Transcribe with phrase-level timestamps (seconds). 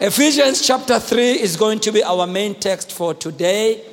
[0.00, 3.84] Ephesians chapter 3 is going to be our main text for today.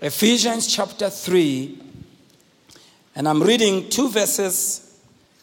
[0.00, 1.82] Ephesians chapter 3.
[3.14, 4.98] And I'm reading two verses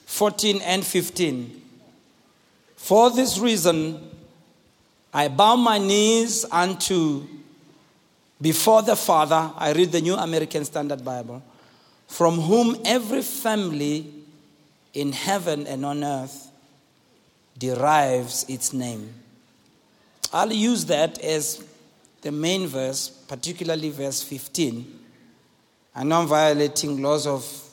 [0.07, 1.61] 14 and 15.
[2.77, 4.09] For this reason,
[5.13, 7.28] I bow my knees unto
[8.42, 9.52] before the Father.
[9.56, 11.44] I read the New American Standard Bible,
[12.08, 14.12] from whom every family
[14.96, 16.49] in heaven and on earth
[17.59, 19.20] derives its name.
[20.34, 21.63] I'll use that as
[22.21, 24.99] the main verse, particularly verse 15.
[25.95, 27.70] I know I'm violating laws of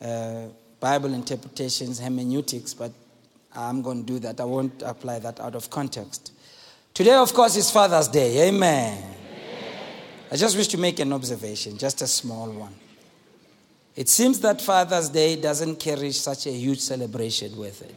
[0.00, 0.46] uh,
[0.78, 2.92] Bible interpretations, hermeneutics, but
[3.54, 4.40] I'm going to do that.
[4.40, 6.32] I won't apply that out of context.
[6.94, 8.48] Today, of course, is Father's Day.
[8.48, 8.98] Amen.
[8.98, 9.14] Amen.
[10.30, 12.74] I just wish to make an observation, just a small one.
[13.96, 17.94] It seems that Father's Day doesn't carry such a huge celebration with it.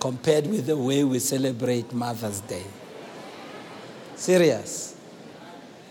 [0.00, 2.64] Compared with the way we celebrate Mother's Day.
[4.16, 4.96] Serious.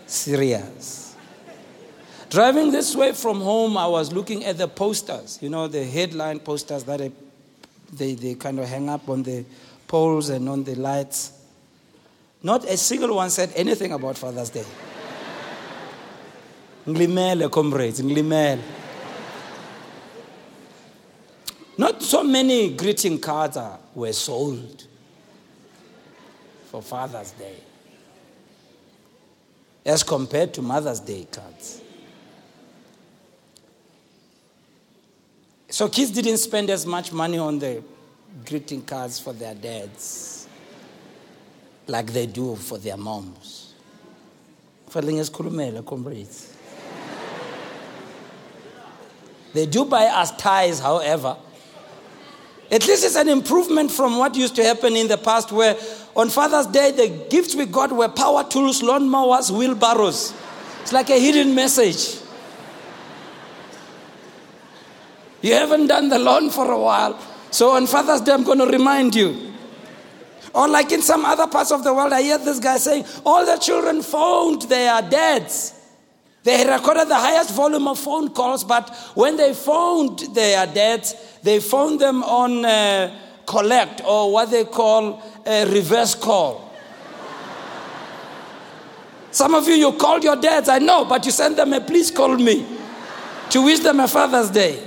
[0.06, 1.16] Serious.
[2.28, 6.38] Driving this way from home, I was looking at the posters, you know, the headline
[6.38, 7.10] posters that
[7.92, 9.44] they, they kind of hang up on the
[9.88, 11.32] poles and on the lights.
[12.40, 14.64] Not a single one said anything about Father's Day.
[16.86, 18.60] Nglimele, comrades, nglimele.
[21.76, 24.86] Not so many greeting cards are, were sold
[26.70, 27.56] for Father's Day
[29.84, 31.82] as compared to Mother's Day cards.
[35.68, 37.82] So kids didn't spend as much money on the
[38.44, 40.46] greeting cards for their dads
[41.86, 43.74] like they do for their moms.
[49.52, 51.36] They do buy us ties, however,
[52.70, 55.76] at least it's an improvement from what used to happen in the past, where
[56.14, 60.32] on Father's Day, the gifts we got were power tools, lawnmowers, wheelbarrows.
[60.82, 62.20] It's like a hidden message.
[65.42, 67.18] You haven't done the lawn for a while,
[67.50, 69.52] so on Father's Day, I'm going to remind you.
[70.54, 73.46] Or, like in some other parts of the world, I hear this guy saying, All
[73.46, 75.79] the children phoned their dads.
[76.42, 81.60] They recorded the highest volume of phone calls, but when they phoned their dads, they
[81.60, 83.14] phoned them on uh,
[83.46, 86.72] collect or what they call a reverse call.
[89.32, 92.10] Some of you, you called your dads, I know, but you sent them a please
[92.10, 92.66] call me
[93.50, 94.82] to wish them a Father's Day.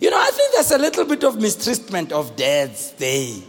[0.00, 3.42] You know, I think there's a little bit of mistreatment of Dad's Day.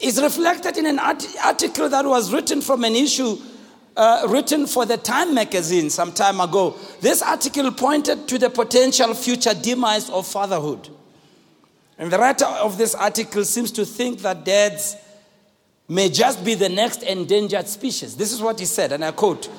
[0.00, 3.36] It's reflected in an article that was written from an issue
[3.96, 6.76] uh, written for the Time magazine some time ago.
[7.00, 10.88] This article pointed to the potential future demise of fatherhood.
[11.98, 14.96] And the writer of this article seems to think that dads
[15.88, 18.16] may just be the next endangered species.
[18.16, 19.50] This is what he said, and I quote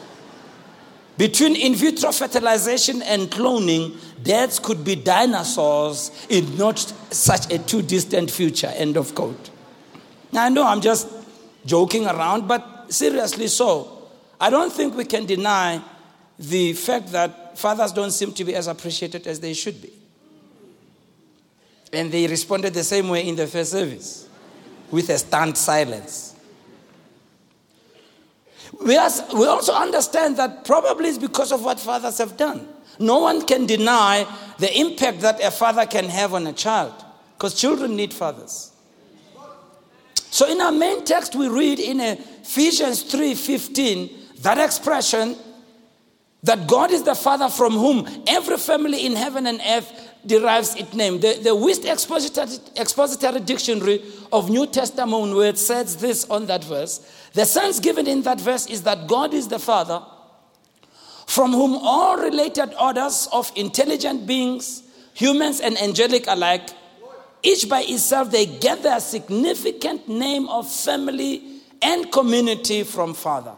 [1.17, 7.81] Between in vitro fertilization and cloning, dads could be dinosaurs in not such a too
[7.81, 8.71] distant future.
[8.75, 9.51] End of quote.
[10.31, 11.07] Now, I know I'm just
[11.65, 14.02] joking around, but seriously so.
[14.43, 15.81] I don't think we can deny
[16.37, 19.93] the fact that fathers don't seem to be as appreciated as they should be.
[21.93, 24.27] And they responded the same way in the first service
[24.91, 26.35] with a stunned silence.
[28.85, 32.67] We, also understand that probably it's because of what fathers have done.
[32.99, 34.27] No one can deny
[34.59, 36.93] the impact that a father can have on a child
[37.37, 38.73] because children need fathers.
[40.31, 45.35] So in our main text we read in Ephesians 3:15 that expression
[46.43, 50.93] that God is the Father from whom every family in heaven and earth derives its
[50.93, 51.19] name.
[51.19, 56.99] The, the Wuest expository, expository dictionary of New Testament word says this on that verse.
[57.33, 60.01] The sense given in that verse is that God is the Father
[61.25, 64.83] from whom all related orders of intelligent beings,
[65.13, 66.69] humans and angelic alike,
[67.41, 73.53] each by itself, they get their significant name of family and community from Father.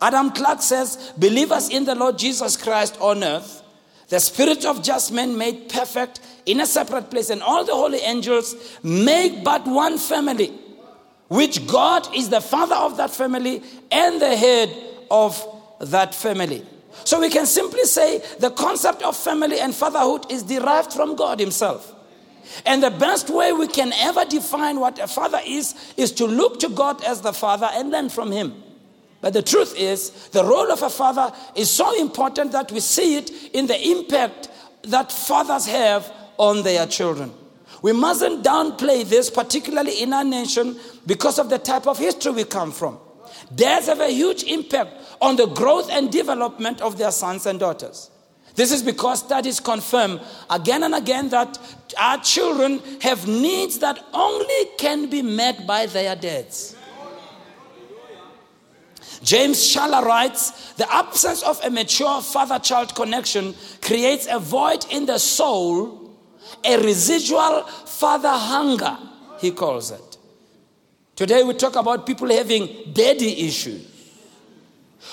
[0.00, 3.62] Adam Clarke says, believers in the Lord Jesus Christ on earth,
[4.08, 7.98] the spirit of just men made perfect in a separate place, and all the holy
[7.98, 10.52] angels make but one family,
[11.28, 13.62] which God is the father of that family
[13.92, 14.74] and the head
[15.10, 15.46] of
[15.80, 16.66] that family.
[17.04, 21.38] So we can simply say the concept of family and fatherhood is derived from God
[21.38, 21.94] Himself.
[22.66, 26.58] And the best way we can ever define what a father is, is to look
[26.60, 28.60] to God as the father and learn from Him.
[29.20, 33.16] But the truth is, the role of a father is so important that we see
[33.16, 34.48] it in the impact
[34.84, 37.32] that fathers have on their children.
[37.82, 42.44] We mustn't downplay this, particularly in our nation, because of the type of history we
[42.44, 42.98] come from.
[43.54, 48.10] Dads have a huge impact on the growth and development of their sons and daughters.
[48.54, 51.58] This is because studies confirm again and again that
[51.98, 56.76] our children have needs that only can be met by their dads.
[59.22, 65.06] James Schaller writes The absence of a mature father child connection creates a void in
[65.06, 66.16] the soul,
[66.64, 68.96] a residual father hunger,
[69.38, 70.16] he calls it.
[71.16, 73.86] Today we talk about people having daddy issues.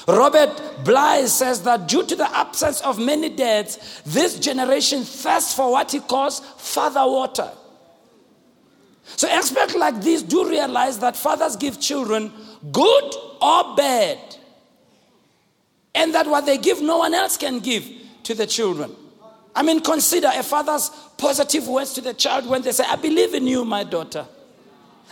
[0.07, 5.71] Robert Bly says that due to the absence of many dads, this generation thirsts for
[5.71, 7.51] what he calls father water.
[9.03, 12.31] So experts like these do realize that fathers give children
[12.71, 14.19] good or bad,
[15.95, 17.89] and that what they give, no one else can give
[18.23, 18.95] to the children.
[19.55, 23.33] I mean, consider a father's positive words to the child when they say, I believe
[23.33, 24.27] in you, my daughter.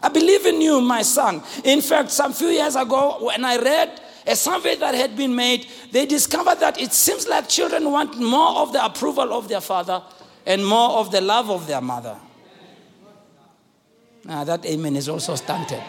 [0.04, 1.42] I believe in you, my son.
[1.64, 5.68] In fact, some few years ago, when I read a survey that had been made,
[5.92, 10.04] they discovered that it seems like children want more of the approval of their father
[10.46, 12.18] and more of the love of their mother.
[14.26, 15.82] Now, that amen is also stunted.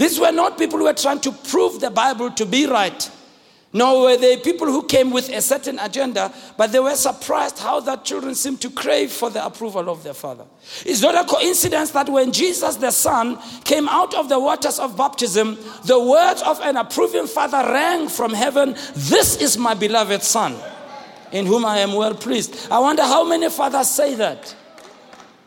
[0.00, 3.10] These were not people who were trying to prove the Bible to be right.
[3.70, 7.80] No, were they people who came with a certain agenda, but they were surprised how
[7.80, 10.46] that children seemed to crave for the approval of their father.
[10.86, 14.96] It's not a coincidence that when Jesus the Son came out of the waters of
[14.96, 20.56] baptism, the words of an approving father rang from heaven This is my beloved Son,
[21.30, 22.72] in whom I am well pleased.
[22.72, 24.56] I wonder how many fathers say that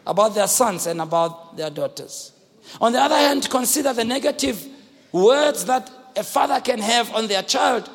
[0.05, 2.32] about their sons and about their daughters.
[2.81, 4.65] On the other hand, consider the negative
[5.11, 7.89] words that a father can have on their child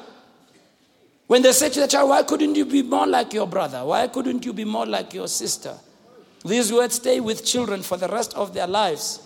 [1.28, 3.84] when they say to the child, Why couldn't you be more like your brother?
[3.84, 5.78] Why couldn't you be more like your sister?
[6.44, 9.20] These words stay with children for the rest of their lives.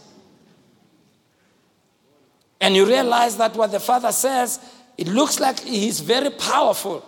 [2.60, 4.58] And you realize that what the father says,
[4.98, 7.06] it looks like he's very powerful.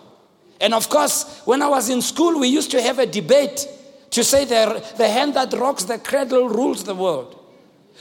[0.61, 3.67] And of course, when I was in school, we used to have a debate
[4.11, 7.37] to say the, the hand that rocks the cradle rules the world.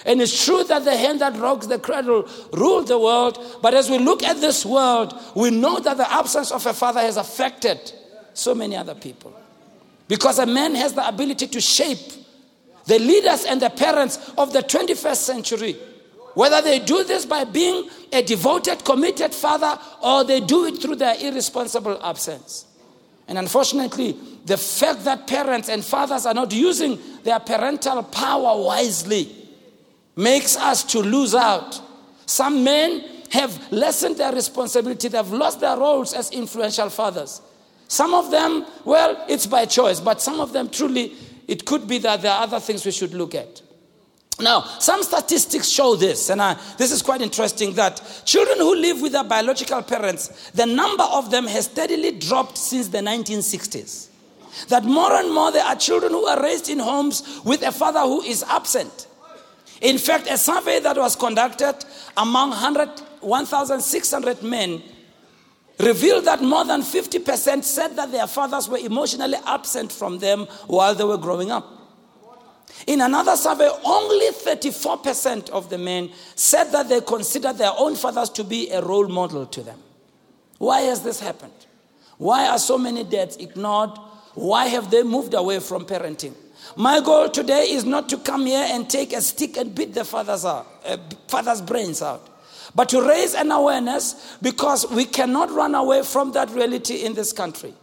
[0.06, 3.88] And it's true that the hand that rocks the cradle ruled the world, but as
[3.88, 7.93] we look at this world, we know that the absence of a father has affected
[8.35, 9.32] so many other people.
[10.08, 12.12] Because a man has the ability to shape
[12.87, 15.76] the leaders and the parents of the 21st century.
[16.35, 20.97] Whether they do this by being a devoted, committed father or they do it through
[20.97, 22.67] their irresponsible absence.
[23.29, 29.44] And unfortunately, the fact that parents and fathers are not using their parental power wisely
[30.16, 31.81] makes us to lose out.
[32.26, 37.43] Some men have lessened their responsibility, they've lost their roles as influential fathers.
[37.88, 41.14] Some of them, well, it's by choice, but some of them truly,
[41.49, 43.61] it could be that there are other things we should look at.
[44.40, 49.00] Now, some statistics show this, and I, this is quite interesting that children who live
[49.00, 54.08] with their biological parents, the number of them has steadily dropped since the 1960s.
[54.69, 58.00] That more and more there are children who are raised in homes with a father
[58.00, 59.06] who is absent.
[59.81, 61.85] In fact, a survey that was conducted
[62.17, 64.82] among 1,600 men
[65.81, 70.94] revealed that more than 50% said that their fathers were emotionally absent from them while
[70.94, 71.71] they were growing up.
[72.87, 78.31] In another survey, only 34% of the men said that they considered their own fathers
[78.31, 79.78] to be a role model to them.
[80.59, 81.52] Why has this happened?
[82.19, 83.90] Why are so many dads ignored?
[84.35, 86.35] Why have they moved away from parenting?
[86.76, 90.04] My goal today is not to come here and take a stick and beat the
[90.04, 90.97] father's, out, uh,
[91.28, 92.28] father's brains out,
[92.75, 97.33] but to raise an awareness because we cannot run away from that reality in this
[97.33, 97.75] country.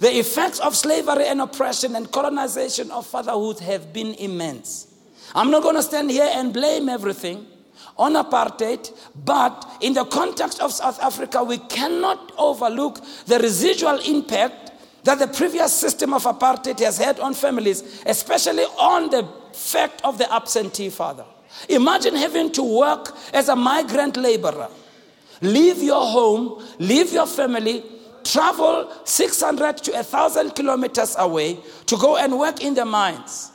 [0.00, 4.86] The effects of slavery and oppression and colonization of fatherhood have been immense.
[5.34, 7.46] I'm not going to stand here and blame everything
[7.96, 8.90] on apartheid,
[9.24, 14.69] but in the context of South Africa, we cannot overlook the residual impact
[15.04, 20.18] that the previous system of apartheid has had on families, especially on the fact of
[20.18, 21.24] the absentee father.
[21.68, 24.68] Imagine having to work as a migrant laborer,
[25.40, 27.82] leave your home, leave your family,
[28.24, 33.50] travel 600 to 1,000 kilometers away to go and work in the mines.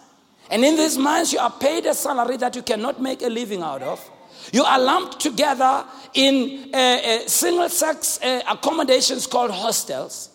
[0.49, 3.61] And in these mines, you are paid a salary that you cannot make a living
[3.63, 4.11] out of.
[4.51, 10.29] You are lumped together in uh, uh, single sex uh, accommodations called hostels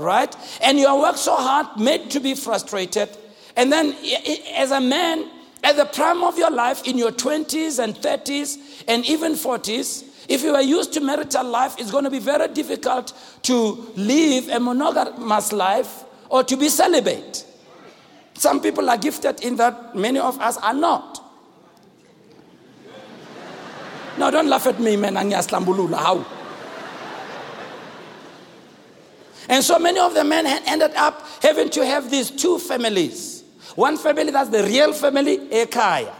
[0.00, 0.34] right?
[0.62, 3.08] And you work so hard, made to be frustrated.
[3.56, 3.94] And then,
[4.56, 5.30] as a man,
[5.62, 10.42] at the prime of your life, in your 20s and 30s and even 40s, if
[10.42, 14.60] you are used to marital life, it's going to be very difficult to live a
[14.60, 17.44] monogamous life or to be celibate.
[18.34, 21.22] Some people are gifted in that, many of us are not.
[24.16, 25.16] No, don't laugh at me, man.
[25.16, 26.39] How?
[29.48, 33.42] And so many of the men ended up having to have these two families.
[33.74, 36.14] One family that's the real family, Ekaya.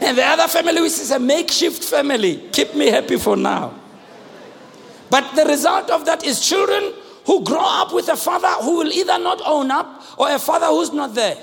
[0.00, 3.74] And the other family, which is a makeshift family, keep me happy for now.
[5.10, 6.92] But the result of that is children
[7.24, 10.66] who grow up with a father who will either not own up or a father
[10.66, 11.36] who's not there.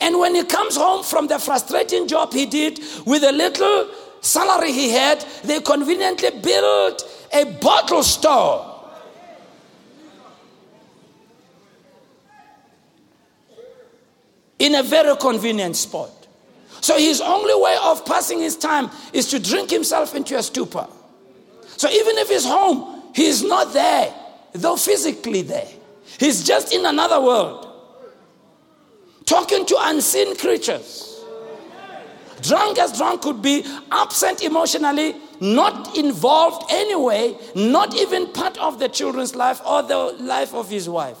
[0.00, 3.88] And when he comes home from the frustrating job he did with a little
[4.20, 8.66] salary he had, they conveniently built a bottle store.
[14.58, 16.10] In a very convenient spot.
[16.82, 20.86] So his only way of passing his time is to drink himself into a stupor.
[21.76, 24.14] So even if he's home, he's not there,
[24.52, 25.68] though physically there.
[26.18, 27.66] He's just in another world,
[29.24, 31.09] talking to unseen creatures.
[32.42, 38.88] Drunk as drunk could be, absent emotionally, not involved anyway, not even part of the
[38.88, 41.18] children's life or the life of his wife.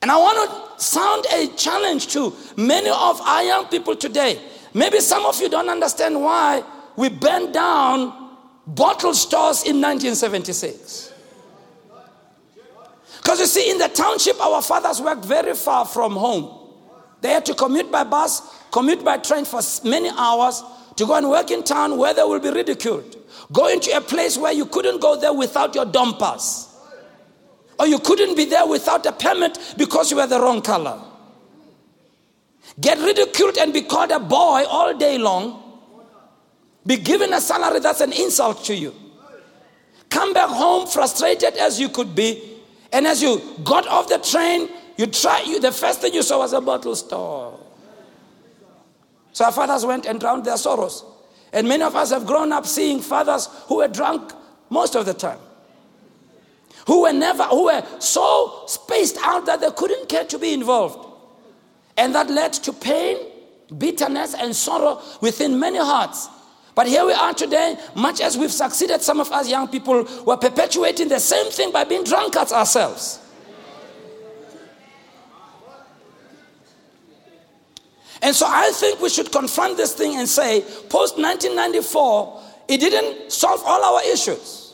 [0.00, 4.40] And I want to sound a challenge to many of our young people today.
[4.72, 6.62] Maybe some of you don't understand why
[6.96, 8.30] we burned down
[8.66, 11.12] bottle stores in 1976.
[13.16, 16.57] Because you see, in the township, our fathers worked very far from home.
[17.20, 20.62] They had to commute by bus, commute by train for many hours
[20.96, 23.16] to go and work in town where they will be ridiculed.
[23.52, 26.66] Go into a place where you couldn't go there without your dompas.
[27.78, 31.00] Or you couldn't be there without a permit because you were the wrong color.
[32.80, 35.62] Get ridiculed and be called a boy all day long.
[36.86, 38.94] Be given a salary that's an insult to you.
[40.10, 42.60] Come back home frustrated as you could be.
[42.92, 44.68] And as you got off the train,
[44.98, 47.58] you try you the first thing you saw was a bottle store.
[49.32, 51.04] So our fathers went and drowned their sorrows.
[51.54, 54.32] And many of us have grown up seeing fathers who were drunk
[54.68, 55.38] most of the time
[56.88, 61.06] who were never, who were so spaced out that they couldn't care to be involved.
[61.98, 63.18] And that led to pain,
[63.76, 66.30] bitterness, and sorrow within many hearts.
[66.74, 70.38] But here we are today, much as we've succeeded, some of us young people were
[70.38, 73.20] perpetuating the same thing by being drunkards ourselves.
[78.22, 83.32] And so I think we should confront this thing and say, post 1994, it didn't
[83.32, 84.68] solve all our issues.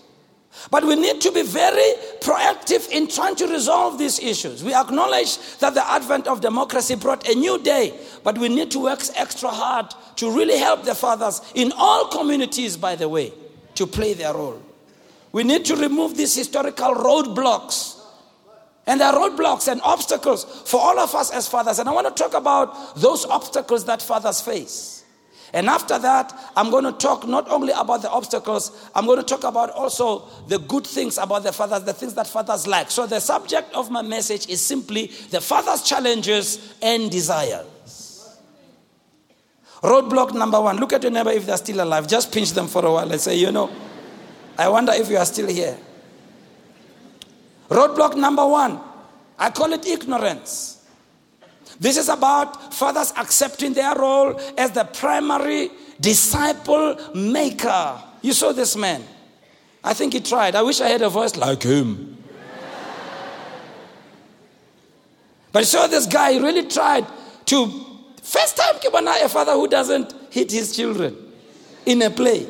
[0.70, 4.64] But we need to be very proactive in trying to resolve these issues.
[4.64, 8.82] We acknowledge that the advent of democracy brought a new day, but we need to
[8.82, 13.32] work extra hard to really help the fathers in all communities, by the way,
[13.74, 14.62] to play their role.
[15.32, 18.00] We need to remove these historical roadblocks.
[18.86, 21.78] And there are roadblocks and obstacles for all of us as fathers.
[21.78, 25.04] And I want to talk about those obstacles that fathers face.
[25.54, 29.24] And after that, I'm going to talk not only about the obstacles, I'm going to
[29.24, 32.90] talk about also the good things about the fathers, the things that fathers like.
[32.90, 38.40] So the subject of my message is simply the father's challenges and desires.
[39.80, 40.78] Roadblock number one.
[40.78, 42.08] Look at your neighbor if they're still alive.
[42.08, 43.70] Just pinch them for a while and say, you know,
[44.58, 45.78] I wonder if you are still here.
[47.74, 48.78] Roadblock number one.
[49.36, 50.86] I call it ignorance.
[51.80, 58.00] This is about fathers accepting their role as the primary disciple maker.
[58.22, 59.02] You saw this man.
[59.82, 60.54] I think he tried.
[60.54, 62.16] I wish I had a voice like him.
[65.50, 67.04] but you saw this guy, he really tried
[67.46, 67.66] to.
[68.22, 71.16] First time, Kibana, a father who doesn't hit his children
[71.84, 72.46] in a play.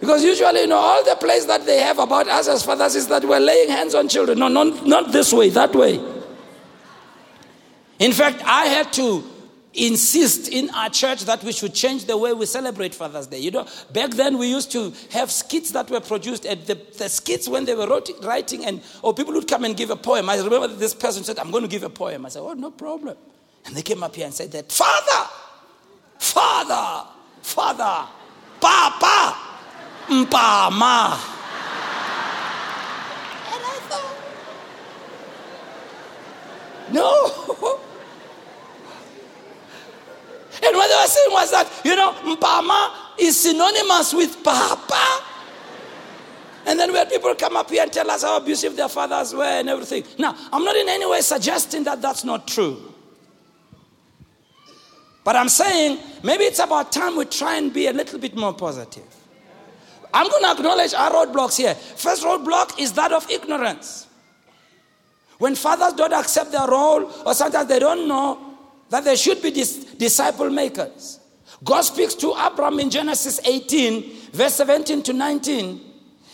[0.00, 3.08] Because usually, you know, all the plays that they have about us as fathers is
[3.08, 4.38] that we're laying hands on children.
[4.38, 6.00] No, not, not this way, that way.
[7.98, 9.24] In fact, I had to
[9.76, 13.38] insist in our church that we should change the way we celebrate Father's Day.
[13.38, 17.08] You know, back then we used to have skits that were produced, and the, the
[17.08, 17.86] skits when they were
[18.22, 20.28] writing, and or people would come and give a poem.
[20.28, 22.70] I remember this person said, "I'm going to give a poem." I said, "Oh, no
[22.70, 23.16] problem."
[23.66, 25.30] And they came up here and said that, "Father,
[26.18, 27.08] Father,
[27.42, 28.08] Father,
[28.60, 29.15] Papa,
[30.08, 31.18] Mpama."
[33.52, 34.16] And I thought,
[36.92, 37.80] no.
[40.62, 45.22] And what they were saying was that, you know, Mpama is synonymous with Papa.
[46.66, 49.32] And then we had people come up here and tell us how abusive their fathers
[49.32, 50.02] were and everything.
[50.18, 52.92] Now, I'm not in any way suggesting that that's not true.
[55.22, 58.52] But I'm saying maybe it's about time we try and be a little bit more
[58.52, 59.04] positive.
[60.16, 61.74] I'm going to acknowledge our roadblocks here.
[61.74, 64.06] First roadblock is that of ignorance.
[65.36, 68.56] When fathers don't accept their role, or sometimes they don't know
[68.88, 71.20] that they should be dis- disciple makers.
[71.62, 75.82] God speaks to Abram in Genesis 18, verse 17 to 19.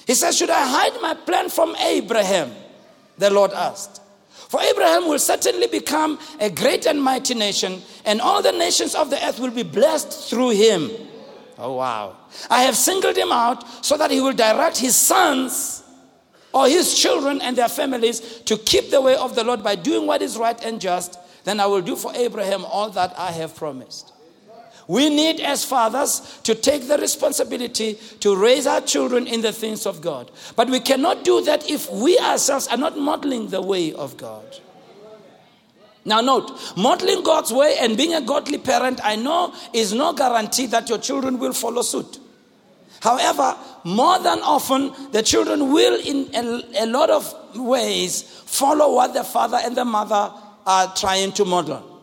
[0.07, 2.53] He says, Should I hide my plan from Abraham?
[3.19, 4.01] The Lord asked.
[4.31, 9.11] For Abraham will certainly become a great and mighty nation, and all the nations of
[9.11, 10.89] the earth will be blessed through him.
[11.63, 12.17] Oh, wow.
[12.51, 15.85] I have singled him out so that he will direct his sons
[16.53, 20.09] or his children and their families to keep the way of the Lord by doing
[20.09, 21.19] what is right and just.
[21.45, 24.13] Then I will do for Abraham all that I have promised.
[24.89, 29.87] We need, as fathers, to take the responsibility to raise our children in the things
[29.87, 30.33] of God.
[30.57, 34.45] But we cannot do that if we ourselves are not modeling the way of God.
[36.05, 40.67] Now, note, modeling God's way and being a godly parent, I know, is no guarantee
[40.67, 42.19] that your children will follow suit.
[43.01, 49.15] However, more than often, the children will, in a, a lot of ways, follow what
[49.15, 50.33] the father and the mother
[50.67, 52.03] are trying to model.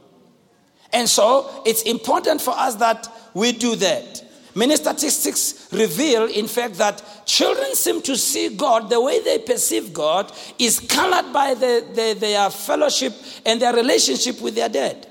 [0.92, 4.24] And so it's important for us that we do that.
[4.60, 9.94] Many statistics reveal, in fact, that children seem to see God, the way they perceive
[9.94, 13.14] God is colored by the, the, their fellowship
[13.46, 15.08] and their relationship with their dad.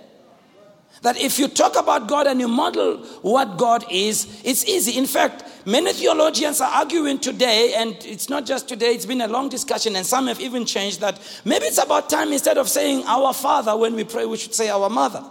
[1.01, 4.99] That if you talk about God and you model what God is, it's easy.
[4.99, 9.29] In fact, many theologians are arguing today, and it's not just today, it's been a
[9.29, 13.03] long discussion, and some have even changed that maybe it's about time instead of saying
[13.07, 15.25] our Father when we pray, we should say our Mother.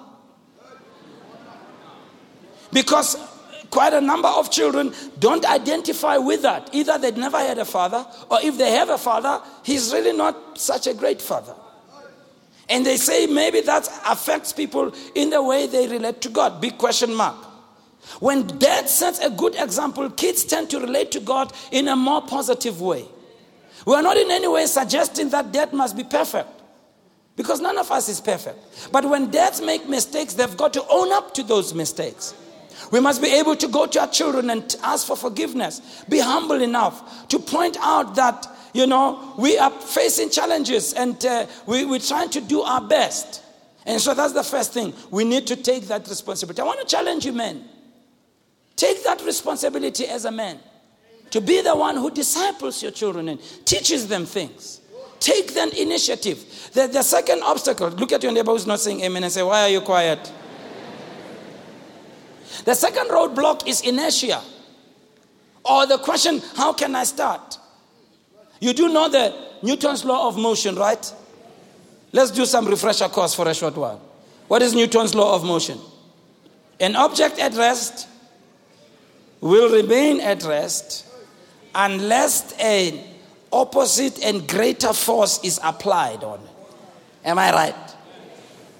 [2.74, 3.16] Because
[3.70, 6.70] quite a number of children don't identify with that.
[6.74, 10.58] Either they never had a father, or if they have a father, he's really not
[10.58, 11.54] such a great father.
[12.70, 16.60] And they say maybe that affects people in the way they relate to God.
[16.60, 17.38] Big question mark.
[18.20, 22.22] When dad sets a good example, kids tend to relate to God in a more
[22.22, 23.06] positive way.
[23.86, 26.50] We are not in any way suggesting that dad must be perfect.
[27.36, 28.58] Because none of us is perfect.
[28.92, 32.34] But when dads make mistakes, they've got to own up to those mistakes.
[32.92, 36.04] We must be able to go to our children and ask for forgiveness.
[36.10, 41.46] Be humble enough to point out that, you know, we are facing challenges and uh,
[41.66, 43.44] we, we're trying to do our best.
[43.86, 44.94] And so that's the first thing.
[45.12, 46.62] We need to take that responsibility.
[46.62, 47.68] I want to challenge you, men.
[48.76, 50.60] Take that responsibility as a man
[51.32, 54.82] to be the one who disciples your children and teaches them things.
[55.20, 56.70] Take that initiative.
[56.74, 59.64] The, the second obstacle, look at your neighbor who's not saying amen and say, Why
[59.64, 60.32] are you quiet?
[62.66, 64.42] The second roadblock is inertia.
[65.64, 67.58] Or the question, how can I start?
[68.60, 71.14] You do know the Newton's law of motion, right?
[72.12, 74.02] Let's do some refresher course for a short while.
[74.48, 75.78] What is Newton's law of motion?
[76.80, 78.08] An object at rest
[79.42, 81.06] will remain at rest
[81.76, 83.00] unless an
[83.52, 86.50] opposite and greater force is applied on it.
[87.26, 87.96] Am I right?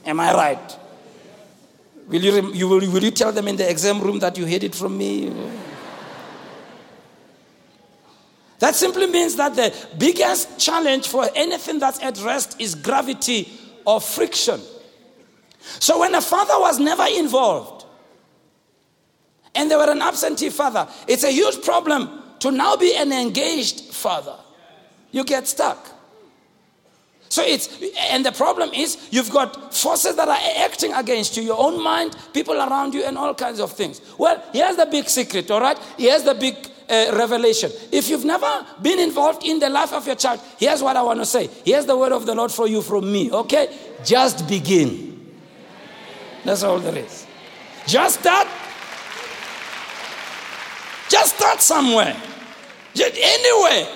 [0.06, 0.77] Am I right?
[2.08, 4.64] Will you, you, will, will you tell them in the exam room that you hid
[4.64, 5.32] it from me?
[8.60, 13.52] That simply means that the biggest challenge for anything that's at rest is gravity
[13.86, 14.60] or friction.
[15.60, 17.86] So when a father was never involved
[19.54, 23.82] and they were an absentee father, it's a huge problem to now be an engaged
[23.94, 24.36] father.
[25.12, 25.97] You get stuck.
[27.30, 27.68] So it's,
[28.10, 32.16] and the problem is you've got forces that are acting against you, your own mind,
[32.34, 34.02] people around you, and all kinds of things.
[34.18, 35.78] Well, here's the big secret, all right?
[35.98, 36.56] Here's the big
[36.90, 37.72] uh, revelation.
[37.92, 41.20] If you've never been involved in the life of your child, here's what I want
[41.20, 41.50] to say.
[41.66, 43.76] Here's the word of the Lord for you from me, okay?
[44.06, 45.36] Just begin.
[46.46, 47.28] That's all there is.
[47.86, 48.48] Just start.
[51.10, 52.16] Just start somewhere.
[52.94, 53.88] Just anywhere.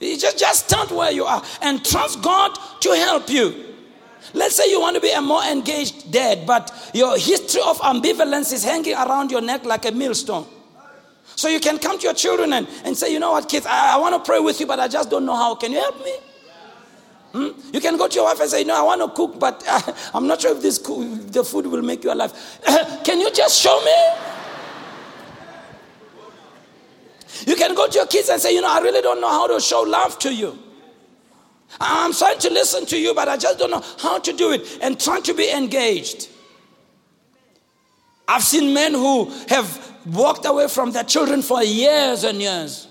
[0.00, 3.64] You just, just stand where you are and trust God to help you.
[4.34, 8.52] Let's say you want to be a more engaged dad, but your history of ambivalence
[8.52, 10.46] is hanging around your neck like a millstone.
[11.34, 13.94] So you can come to your children and, and say, you know what, kids, I,
[13.94, 15.54] I want to pray with you, but I just don't know how.
[15.54, 16.14] Can you help me?
[17.32, 17.48] Hmm?
[17.72, 19.92] You can go to your wife and say, no, I want to cook, but uh,
[20.14, 22.32] I'm not sure if this the food will make you alive.
[23.04, 24.37] can you just show me?
[27.46, 29.46] You can go to your kids and say, You know, I really don't know how
[29.46, 30.58] to show love to you.
[31.80, 34.78] I'm trying to listen to you, but I just don't know how to do it
[34.80, 36.28] and trying to be engaged.
[38.26, 42.86] I've seen men who have walked away from their children for years and years.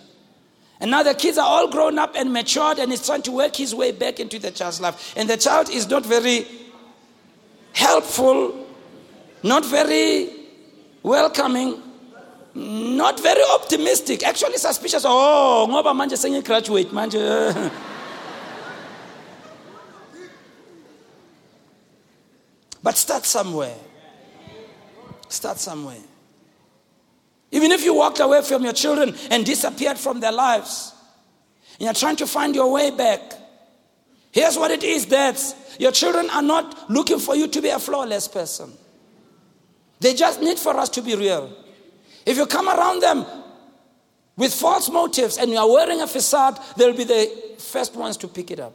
[0.80, 3.56] And now the kids are all grown up and matured, and he's trying to work
[3.56, 5.14] his way back into the child's life.
[5.18, 6.46] And the child is not very
[7.74, 8.68] helpful,
[9.42, 10.30] not very
[11.02, 11.82] welcoming,
[12.58, 14.24] Not very optimistic.
[14.24, 15.04] Actually suspicious.
[15.06, 17.72] Oh, ngoba manje sengigraduate manje.
[22.82, 23.76] But start somewhere.
[25.30, 26.02] Start somewhere.
[27.52, 30.94] Even if you walked away from your children and disappeared from their lives,
[31.74, 33.22] and you're trying to find your way back,
[34.32, 35.54] here's what it is, dads.
[35.78, 38.72] Your children are not looking for you to be a flawless person.
[40.00, 41.52] They just need for us to be real.
[42.28, 43.26] If you come around them
[44.36, 48.28] with false motives and you are wearing a facade, they'll be the first ones to
[48.28, 48.74] pick it up.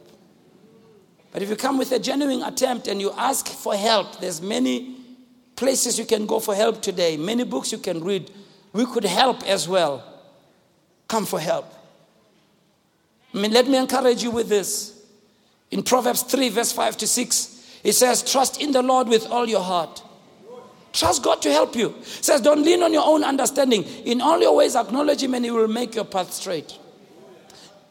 [1.31, 4.95] But if you come with a genuine attempt and you ask for help, there's many
[5.55, 8.31] places you can go for help today, many books you can read.
[8.73, 10.03] We could help as well.
[11.07, 11.71] Come for help.
[13.35, 14.99] I mean, let me encourage you with this.
[15.69, 19.47] In Proverbs 3, verse 5 to 6, it says, Trust in the Lord with all
[19.47, 20.01] your heart.
[20.93, 21.89] Trust God to help you.
[21.89, 23.83] It says, Don't lean on your own understanding.
[24.05, 26.77] In all your ways, acknowledge Him and He will make your path straight.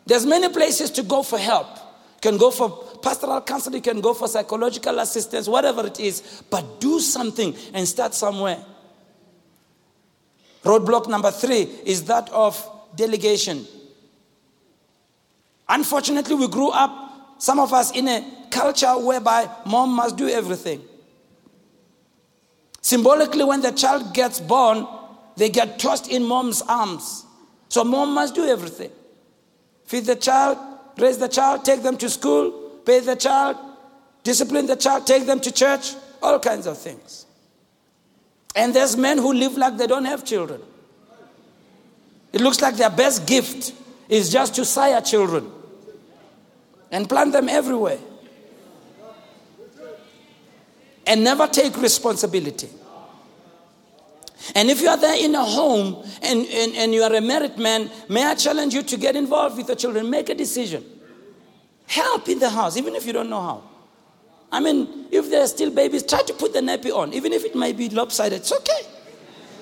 [0.07, 1.67] There's many places to go for help.
[1.77, 2.71] You can go for
[3.03, 7.87] pastoral counseling, you can go for psychological assistance, whatever it is, but do something and
[7.87, 8.65] start somewhere.
[10.63, 13.67] Roadblock number three is that of delegation.
[15.69, 20.81] Unfortunately, we grew up, some of us, in a culture whereby mom must do everything.
[22.83, 24.87] Symbolically, when the child gets born,
[25.37, 27.25] they get tossed in mom's arms.
[27.69, 28.91] So mom must do everything.
[29.87, 30.59] Feed the child,
[30.99, 32.51] raise the child, take them to school,
[32.85, 33.57] pay the child,
[34.25, 37.25] discipline the child, take them to church, all kinds of things.
[38.55, 40.61] And there's men who live like they don't have children.
[42.33, 43.73] It looks like their best gift
[44.09, 45.51] is just to sire children
[46.91, 47.99] and plant them everywhere
[51.07, 52.69] and never take responsibility.
[54.55, 57.59] And if you are there in a home and, and, and you are a married
[57.59, 60.85] man, may I challenge you to get involved with the children, make a decision.
[61.87, 63.63] Help in the house, even if you don't know how.
[64.51, 67.55] I mean, if they're still babies, try to put the nappy on, even if it
[67.55, 68.83] might be lopsided, it's okay.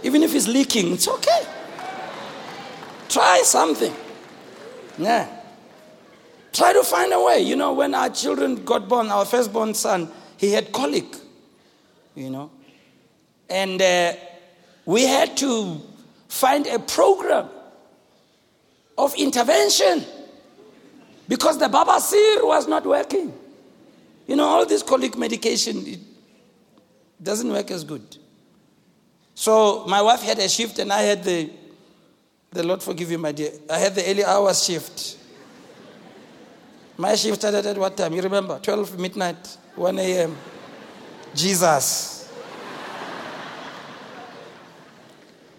[0.03, 1.47] Even if it's leaking, it's okay.
[3.09, 3.95] Try something.
[4.99, 5.29] Yeah.
[6.53, 7.41] Try to find a way.
[7.41, 11.05] You know, when our children got born, our firstborn son, he had colic,
[12.15, 12.51] you know.
[13.49, 14.13] And uh,
[14.87, 15.81] we had to
[16.29, 17.49] find a program
[18.97, 20.05] of intervention
[21.29, 23.33] because the babasir was not working.
[24.27, 26.01] You know, all this colic medication, it
[27.23, 28.17] doesn't work as good.
[29.35, 31.51] So my wife had a shift and I had the,
[32.51, 35.17] the Lord forgive you, my dear, I had the early hours shift.
[36.97, 38.13] My shift started at what time?
[38.13, 38.59] You remember?
[38.59, 40.37] 12 midnight, 1 a.m.
[41.35, 42.33] Jesus.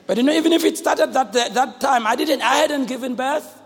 [0.08, 3.16] But you know, even if it started that, that time, I didn't, I hadn't given
[3.16, 3.60] birth.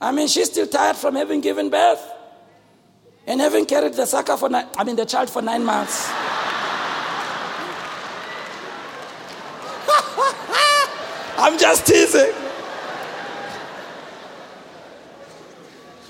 [0.00, 2.02] I mean, she's still tired from having given birth
[3.26, 6.08] and having carried the sucker for nine, I mean, the child for nine months.
[11.38, 12.32] I'm just teasing.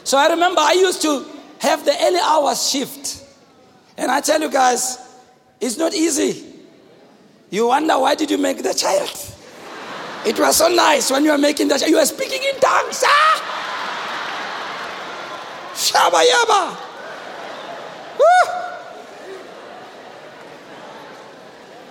[0.05, 1.27] So I remember I used to
[1.59, 3.22] have the early hours shift.
[3.97, 4.99] And I tell you guys,
[5.61, 6.45] it's not easy.
[7.51, 9.11] You wonder why did you make the child?
[10.25, 11.91] It was so nice when you were making the child.
[11.91, 13.03] You were speaking in tongues.
[13.07, 13.33] Ah!
[15.75, 16.89] Shaba yaba.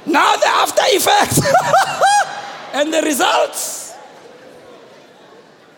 [0.06, 1.40] Now the after effects
[2.74, 3.96] and the results.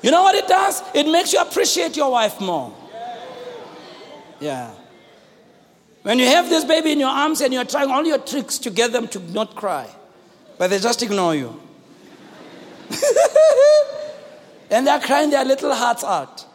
[0.02, 0.82] You know what it does?
[0.94, 2.74] It makes you appreciate your wife more.
[4.40, 4.72] Yeah.
[6.04, 8.70] When you have this baby in your arms and you're trying all your tricks to
[8.70, 9.90] get them to not cry,
[10.58, 11.60] but they just ignore you.
[14.70, 16.46] and they're crying their little hearts out.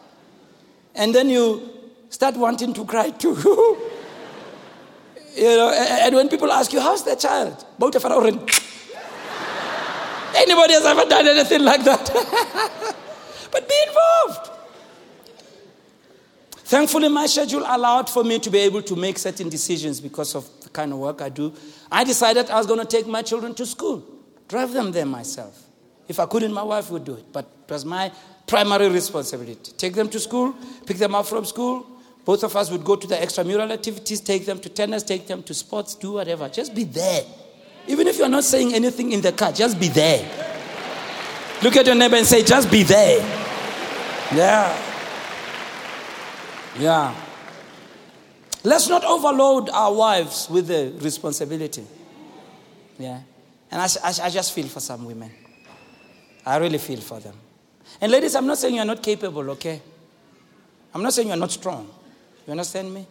[0.95, 1.71] And then you
[2.11, 3.35] start wanting to cry too.
[5.35, 7.65] you know, and when people ask you, how's the child?
[7.79, 8.27] Both of our
[10.37, 12.05] Anybody has ever done anything like that?
[13.51, 14.58] but be involved.
[16.69, 20.47] Thankfully, my schedule allowed for me to be able to make certain decisions because of
[20.61, 21.51] the kind of work I do.
[21.91, 24.05] I decided I was going to take my children to school,
[24.49, 25.59] drive them there myself.
[26.09, 27.25] If I couldn't, my wife would do it.
[27.33, 28.13] But it was my
[28.47, 29.73] primary responsibility.
[29.79, 30.55] Take them to school,
[30.85, 31.87] pick them up from school.
[32.27, 35.43] Both of us would go to the extramural activities, take them to tennis, take them
[35.45, 36.51] to sports, do whatever.
[36.51, 37.23] Just be there.
[37.87, 40.21] Even if you're not saying anything in the car, just be there.
[41.63, 43.21] Look at your neighbor and say, just be there.
[44.35, 44.88] Yeah.
[46.79, 47.15] Yeah.
[48.65, 51.87] Let's not overload our wives with the responsibility.
[52.99, 53.21] Yeah.
[53.71, 55.31] And I, I, I just feel for some women.
[56.45, 57.35] I really feel for them.
[58.01, 59.81] And ladies, I'm not saying you're not capable, okay?
[60.95, 61.89] I'm not saying you're not strong.
[62.47, 63.07] You understand me?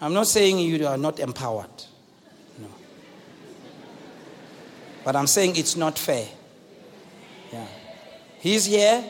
[0.00, 1.84] I'm not saying you are not empowered.
[2.58, 2.68] No.
[5.04, 6.26] But I'm saying it's not fair.
[7.52, 7.66] Yeah.
[8.38, 9.04] He's here.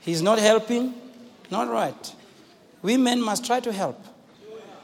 [0.00, 0.94] He's not helping.
[1.50, 2.14] Not right.
[2.82, 4.04] Women must try to help.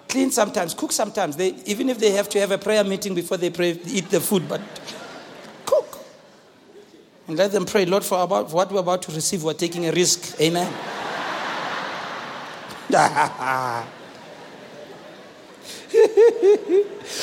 [0.09, 1.37] Clean sometimes, cook sometimes.
[1.37, 4.21] They, even if they have to have a prayer meeting before they pray, eat the
[4.21, 4.61] food, but
[5.67, 5.99] cook.
[7.27, 9.93] And let them pray, Lord, for about what we're about to receive, we're taking a
[9.93, 10.41] risk.
[10.41, 10.73] Amen.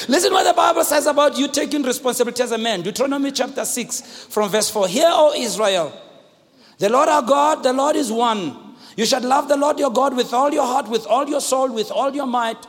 [0.08, 2.84] Listen what the Bible says about you taking responsibility as a man.
[2.84, 4.88] Deuteronomy chapter 6, from verse 4.
[4.88, 5.92] Hear, O Israel,
[6.78, 8.65] the Lord our God, the Lord is one.
[8.96, 11.72] You shall love the Lord your God with all your heart, with all your soul,
[11.72, 12.66] with all your might.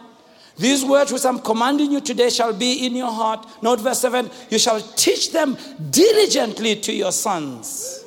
[0.58, 3.46] These words which I'm commanding you today shall be in your heart.
[3.62, 5.56] Note verse 7 You shall teach them
[5.90, 8.04] diligently to your sons.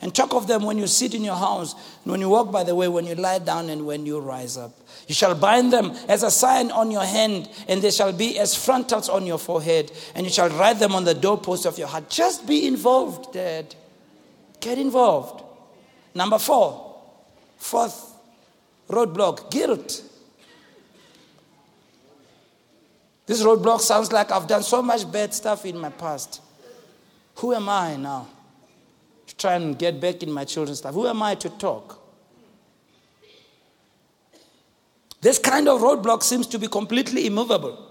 [0.00, 2.62] And talk of them when you sit in your house, and when you walk by
[2.62, 4.70] the way, when you lie down, and when you rise up.
[5.08, 8.54] You shall bind them as a sign on your hand, and they shall be as
[8.54, 12.10] frontals on your forehead, and you shall write them on the doorpost of your heart.
[12.10, 13.74] Just be involved, Dad.
[14.60, 15.42] Get involved.
[16.14, 16.87] Number four,
[17.58, 18.14] fourth
[18.88, 20.02] roadblock guilt.
[23.26, 26.40] This roadblock sounds like I've done so much bad stuff in my past.
[27.36, 28.26] Who am I now
[29.26, 30.94] to try and get back in my children's life?
[30.94, 32.00] Who am I to talk?
[35.20, 37.86] This kind of roadblock seems to be completely immovable.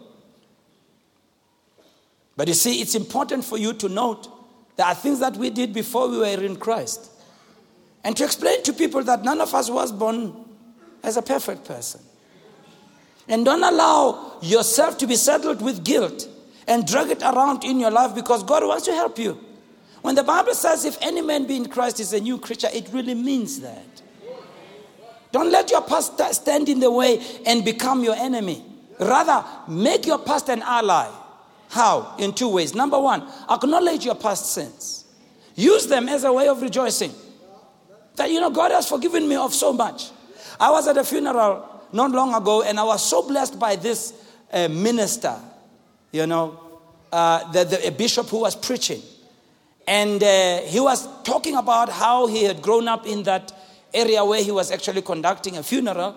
[2.35, 4.27] But you see, it's important for you to note
[4.75, 7.11] there are things that we did before we were in Christ.
[8.07, 10.33] And to explain to people that none of us was born
[11.03, 11.99] as a perfect person.
[13.27, 16.25] And don't allow yourself to be settled with guilt
[16.69, 19.37] and drag it around in your life because God wants to help you.
[20.03, 22.87] When the Bible says, if any man be in Christ is a new creature, it
[22.93, 24.01] really means that.
[25.33, 28.63] Don't let your past stand in the way and become your enemy.
[29.01, 31.11] Rather, make your past an ally.
[31.67, 32.15] How?
[32.19, 32.73] In two ways.
[32.73, 35.03] Number one, acknowledge your past sins.
[35.55, 37.13] Use them as a way of rejoicing.
[38.17, 40.09] That, you know, God has forgiven me of so much.
[40.59, 44.13] I was at a funeral not long ago, and I was so blessed by this
[44.51, 45.35] uh, minister,
[46.11, 46.59] you know,
[47.11, 49.01] uh, the, the, a bishop who was preaching.
[49.87, 53.53] And uh, he was talking about how he had grown up in that
[53.93, 56.15] area where he was actually conducting a funeral,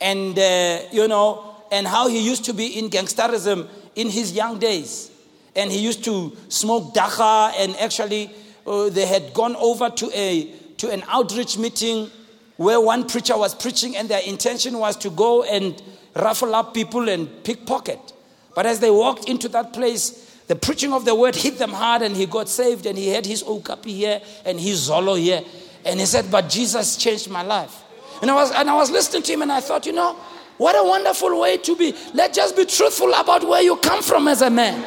[0.00, 4.58] and, uh, you know, and how he used to be in gangsterism in his young
[4.58, 5.10] days.
[5.54, 8.30] And he used to smoke dagga, and actually,
[8.66, 10.50] uh, they had gone over to, a,
[10.82, 12.10] to an outreach meeting
[12.56, 15.80] where one preacher was preaching, and their intention was to go and
[16.16, 18.12] ruffle up people and pickpocket.
[18.56, 22.02] But as they walked into that place, the preaching of the word hit them hard,
[22.02, 25.42] and he got saved, and he had his okapi here and his zolo here.
[25.84, 27.84] And he said, But Jesus changed my life.
[28.20, 30.14] And I was, and I was listening to him, and I thought, you know,
[30.58, 31.94] what a wonderful way to be.
[32.12, 34.82] Let's just be truthful about where you come from as a man.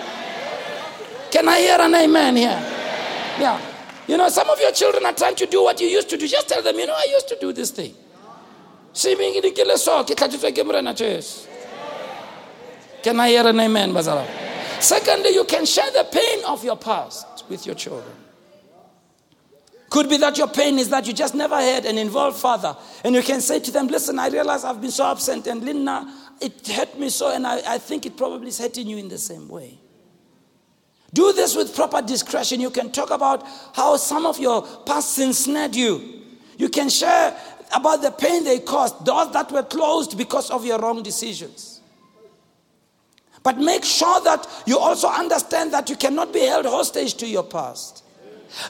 [1.31, 2.59] Can I hear an amen here?
[3.39, 3.74] Yeah.
[4.07, 6.27] You know, some of your children are trying to do what you used to do.
[6.27, 7.93] Just tell them, you know, I used to do this thing.
[13.03, 14.25] Can I hear an amen, Bazala?
[14.79, 18.15] Secondly, you can share the pain of your past with your children.
[19.89, 22.75] Could be that your pain is that you just never had an involved father.
[23.03, 26.05] And you can say to them, Listen, I realize I've been so absent, and Linda,
[26.41, 29.17] it hurt me so, and I, I think it probably is hurting you in the
[29.17, 29.79] same way.
[31.15, 32.59] Do this with proper discretion.
[32.59, 36.23] You can talk about how some of your past sins snared you.
[36.57, 37.33] You can share
[37.73, 41.79] about the pain they caused, doors that were closed because of your wrong decisions.
[43.43, 47.43] But make sure that you also understand that you cannot be held hostage to your
[47.43, 48.03] past.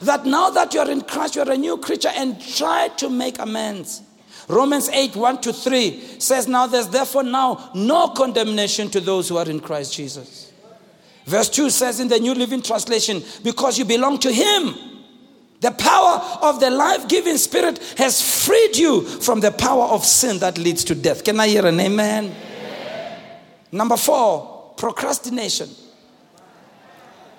[0.02, 4.02] That now that you're in Christ, you're a new creature and try to make amends.
[4.48, 9.36] Romans 8 1 to 3 says, Now there's therefore now no condemnation to those who
[9.36, 10.45] are in Christ Jesus.
[11.26, 14.74] Verse 2 says in the New Living Translation, because you belong to Him.
[15.60, 20.38] The power of the life giving Spirit has freed you from the power of sin
[20.38, 21.24] that leads to death.
[21.24, 22.26] Can I hear an amen?
[22.26, 23.20] amen.
[23.72, 25.68] Number four, procrastination.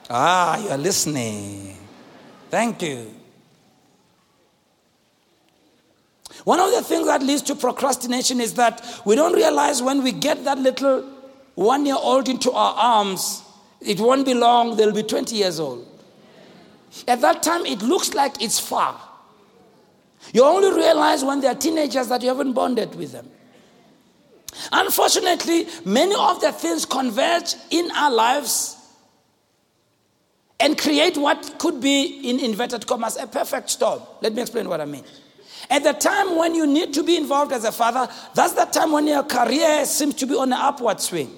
[0.09, 1.77] Ah, you are listening.
[2.49, 3.13] Thank you.
[6.43, 10.11] One of the things that leads to procrastination is that we don't realize when we
[10.11, 11.03] get that little
[11.55, 13.43] one year old into our arms
[13.81, 15.87] it won't be long, they'll be 20 years old.
[17.07, 18.99] At that time, it looks like it's far.
[20.33, 23.29] You only realize when they're teenagers that you haven't bonded with them.
[24.71, 28.75] Unfortunately, many of the things converge in our lives
[30.59, 34.01] and create what could be, in inverted commas, a perfect storm.
[34.21, 35.03] Let me explain what I mean.
[35.69, 38.91] At the time when you need to be involved as a father, that's the time
[38.91, 41.35] when your career seems to be on an upward swing.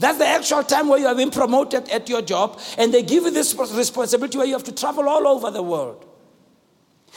[0.00, 3.24] That's the actual time where you have been promoted at your job, and they give
[3.24, 6.06] you this responsibility where you have to travel all over the world.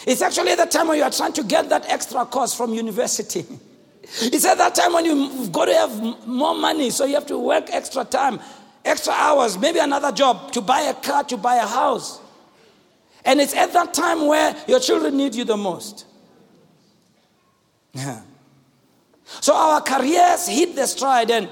[0.05, 3.45] It's actually the time when you are trying to get that extra course from university.
[4.21, 7.39] It's at that time when you've got to have more money, so you have to
[7.39, 8.41] work extra time,
[8.83, 12.19] extra hours, maybe another job to buy a car, to buy a house.
[13.23, 16.05] And it's at that time where your children need you the most.
[17.93, 18.23] Yeah.
[19.39, 21.47] So our careers hit the stride and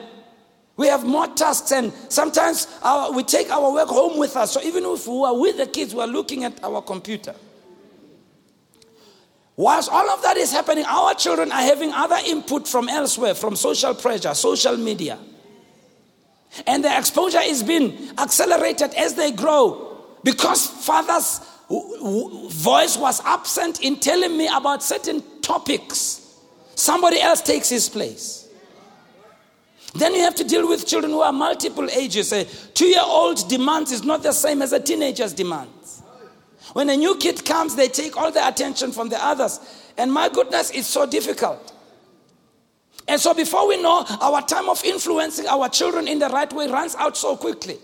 [0.81, 4.51] we have more tasks, and sometimes our, we take our work home with us.
[4.51, 7.35] So even if we are with the kids, we are looking at our computer.
[9.55, 13.55] Whilst all of that is happening, our children are having other input from elsewhere, from
[13.55, 15.19] social pressure, social media.
[16.65, 23.97] And the exposure is being accelerated as they grow because father's voice was absent in
[23.99, 26.39] telling me about certain topics.
[26.73, 28.40] Somebody else takes his place.
[29.93, 32.31] Then you have to deal with children who are multiple ages.
[32.31, 36.01] A two year old demands is not the same as a teenager's demands.
[36.73, 39.59] When a new kid comes, they take all the attention from the others.
[39.97, 41.73] And my goodness, it's so difficult.
[43.07, 46.67] And so before we know, our time of influencing our children in the right way
[46.67, 47.77] runs out so quickly.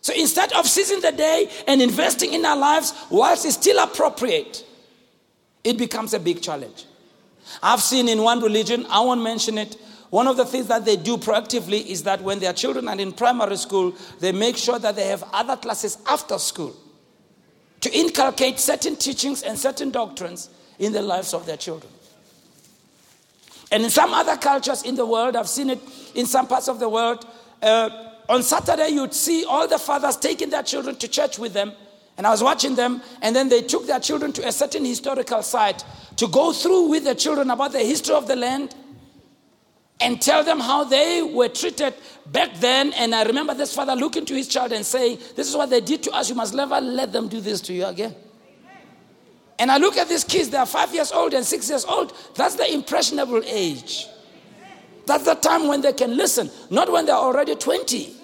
[0.00, 4.64] So instead of seizing the day and investing in our lives whilst it's still appropriate,
[5.62, 6.86] it becomes a big challenge.
[7.62, 9.76] I've seen in one religion, I won't mention it,
[10.10, 13.12] one of the things that they do proactively is that when their children are in
[13.12, 16.76] primary school, they make sure that they have other classes after school
[17.80, 21.92] to inculcate certain teachings and certain doctrines in the lives of their children.
[23.70, 25.80] And in some other cultures in the world, I've seen it
[26.14, 27.24] in some parts of the world,
[27.62, 31.72] uh, on Saturday you'd see all the fathers taking their children to church with them.
[32.16, 35.42] And I was watching them, and then they took their children to a certain historical
[35.42, 35.84] site
[36.16, 38.74] to go through with the children about the history of the land
[40.00, 41.94] and tell them how they were treated
[42.26, 42.92] back then.
[42.94, 45.80] And I remember this father looking to his child and saying, This is what they
[45.80, 46.28] did to us.
[46.28, 48.14] You must never let them do this to you again.
[49.58, 52.16] And I look at these kids, they are five years old and six years old.
[52.34, 54.06] That's the impressionable age.
[55.04, 58.16] That's the time when they can listen, not when they're already 20.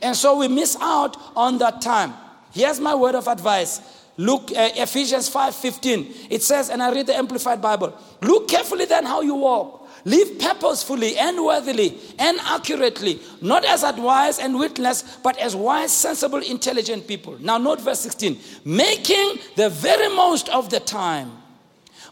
[0.00, 2.14] And so we miss out on that time.
[2.52, 3.80] Here's my word of advice
[4.18, 6.28] Look, uh, Ephesians 5:15.
[6.28, 7.94] It says, and I read the Amplified Bible.
[8.20, 9.88] Look carefully then how you walk.
[10.04, 16.40] Live purposefully and worthily and accurately, not as unwise and witless, but as wise, sensible,
[16.40, 17.36] intelligent people.
[17.40, 21.30] Now, note verse 16 making the very most of the time,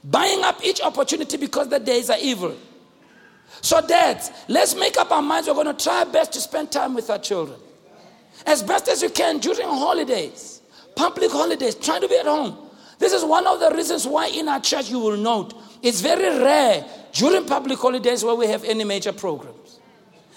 [0.04, 2.54] buying up each opportunity because the days are evil.
[3.60, 5.48] So, dads, let's make up our minds.
[5.48, 7.58] We're going to try our best to spend time with our children
[8.46, 10.59] as best as you can during holidays
[11.00, 12.54] public holidays, trying to be at home.
[12.98, 16.38] This is one of the reasons why in our church you will note it's very
[16.38, 16.84] rare
[17.14, 19.80] during public holidays where we have any major programs.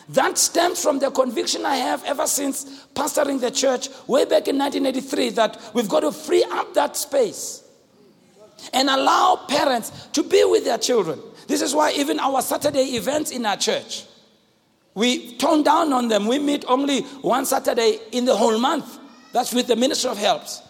[0.07, 4.57] That stems from the conviction I have ever since pastoring the church way back in
[4.57, 7.63] 1983 that we've got to free up that space
[8.71, 11.19] and allow parents to be with their children.
[11.47, 14.05] This is why even our Saturday events in our church,
[14.93, 16.25] we tone down on them.
[16.25, 18.99] We meet only one Saturday in the whole month.
[19.33, 20.61] That's with the Ministry of Helps.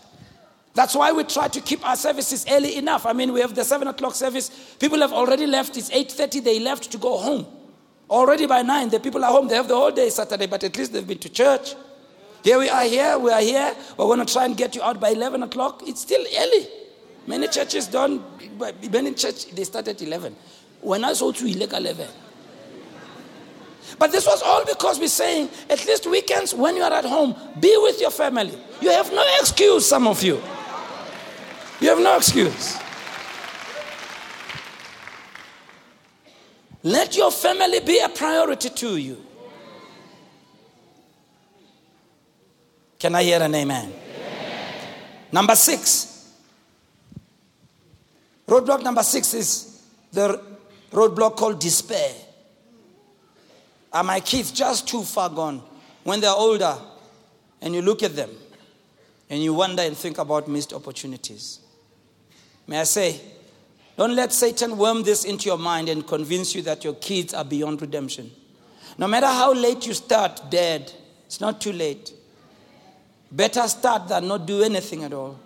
[0.73, 3.05] That's why we try to keep our services early enough.
[3.05, 4.49] I mean, we have the seven o'clock service.
[4.79, 5.77] People have already left.
[5.77, 6.39] It's eight thirty.
[6.39, 7.45] They left to go home.
[8.09, 9.47] Already by nine, the people are home.
[9.47, 11.75] They have the whole day Saturday, but at least they've been to church.
[12.43, 12.83] Here we are.
[12.85, 13.41] Here we are.
[13.41, 13.75] Here.
[13.97, 15.83] We're going to try and get you out by eleven o'clock.
[15.85, 16.67] It's still early.
[17.27, 18.23] Many churches don't.
[18.91, 20.35] Many church they start at eleven.
[20.81, 22.07] When I saw to eleven.
[23.99, 27.35] But this was all because we're saying, at least weekends when you are at home,
[27.59, 28.57] be with your family.
[28.81, 30.41] You have no excuse, some of you.
[31.79, 32.77] You have no excuse.
[36.83, 39.17] Let your family be a priority to you.
[42.99, 43.85] Can I hear an amen?
[43.85, 43.93] amen?
[45.31, 46.33] Number six.
[48.47, 50.41] Roadblock number six is the
[50.91, 52.13] roadblock called despair.
[53.93, 55.61] Are my kids just too far gone?
[56.03, 56.77] When they're older
[57.61, 58.31] and you look at them
[59.29, 61.59] and you wonder and think about missed opportunities.
[62.67, 63.21] May I say,
[63.95, 67.45] don't let Satan worm this into your mind and convince you that your kids are
[67.45, 68.31] beyond redemption.
[68.97, 70.91] No matter how late you start dead,
[71.25, 72.11] it's not too late.
[73.31, 75.39] Better start than not do anything at all.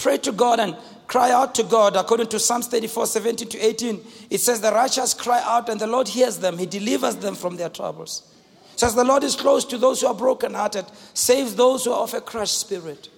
[0.00, 0.76] Pray to God and
[1.06, 1.94] cry out to God.
[1.94, 5.86] According to Psalms 34 17 to 18, it says, The righteous cry out, and the
[5.86, 6.56] Lord hears them.
[6.56, 8.22] He delivers them from their troubles.
[8.76, 12.14] says the Lord is close to those who are brokenhearted, saves those who are of
[12.14, 13.10] a crushed spirit.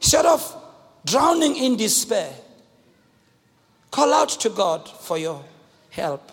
[0.00, 0.62] Instead of
[1.04, 2.32] drowning in despair,
[3.90, 5.44] call out to God for your
[5.90, 6.30] help.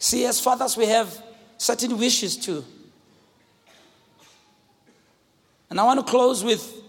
[0.00, 1.22] See, as fathers, we have
[1.58, 2.64] certain wishes too.
[5.70, 6.87] And I want to close with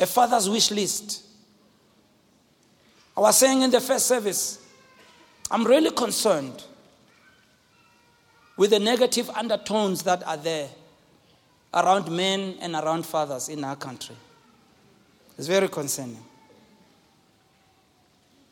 [0.00, 1.24] a father's wish list.
[3.16, 4.64] I was saying in the first service,
[5.50, 6.64] I'm really concerned
[8.56, 10.68] with the negative undertones that are there
[11.74, 14.16] around men and around fathers in our country.
[15.36, 16.22] It's very concerning.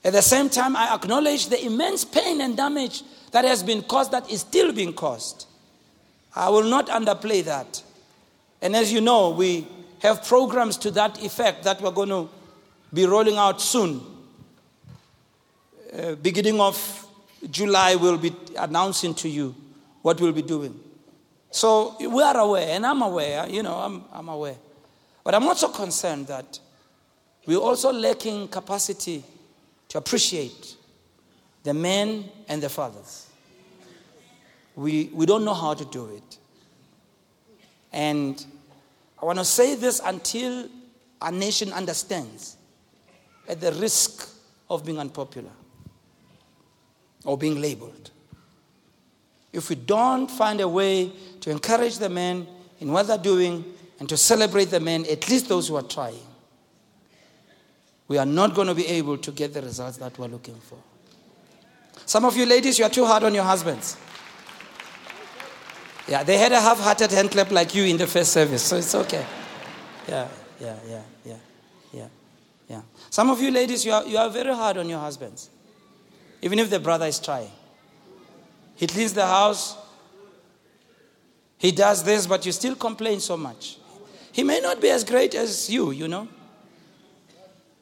[0.05, 4.13] At the same time, I acknowledge the immense pain and damage that has been caused,
[4.13, 5.47] that is still being caused.
[6.35, 7.83] I will not underplay that.
[8.63, 9.67] And as you know, we
[10.01, 12.29] have programs to that effect that we're going to
[12.93, 14.01] be rolling out soon.
[15.93, 17.07] Uh, beginning of
[17.51, 19.55] July, we'll be announcing to you
[20.03, 20.79] what we'll be doing.
[21.51, 24.57] So we are aware, and I'm aware, you know, I'm, I'm aware.
[25.25, 26.59] But I'm also concerned that
[27.47, 29.25] we're also lacking capacity
[29.89, 30.77] to appreciate
[31.63, 33.27] the men and the fathers.
[34.77, 36.39] We, we don't know how to do it.
[37.93, 38.45] And
[39.21, 40.69] I want to say this until
[41.21, 42.57] our nation understands
[43.49, 44.29] at the risk
[44.71, 45.51] of being unpopular
[47.25, 48.11] or being labeled.
[49.53, 51.11] If we don't find a way
[51.41, 52.47] to encourage the men
[52.81, 53.65] in what they're doing
[53.99, 56.21] and to celebrate the men, at least those who are trying,
[58.07, 60.79] we are not going to be able to get the results that we're looking for.
[62.07, 63.97] Some of you ladies, you are too hard on your husbands.
[66.09, 68.77] Yeah, they had a half hearted hand clap like you in the first service, so
[68.77, 69.27] it's okay.
[70.09, 70.29] Yeah,
[70.59, 71.37] yeah, yeah, yeah,
[71.93, 72.09] yeah,
[72.69, 72.83] yeah.
[73.11, 75.51] Some of you ladies, you are, you are very hard on your husbands,
[76.41, 77.51] even if the brother is trying.
[78.75, 79.77] He cleans the house,
[81.59, 83.77] he does this, but you still complain so much.
[84.33, 86.29] He may not be as great as you, you know.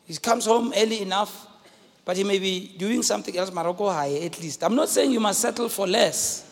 [0.05, 1.47] He comes home early enough,
[2.05, 4.65] but he may be doing something else, Morocco high at least.
[4.65, 6.46] I'm not saying you must settle for less.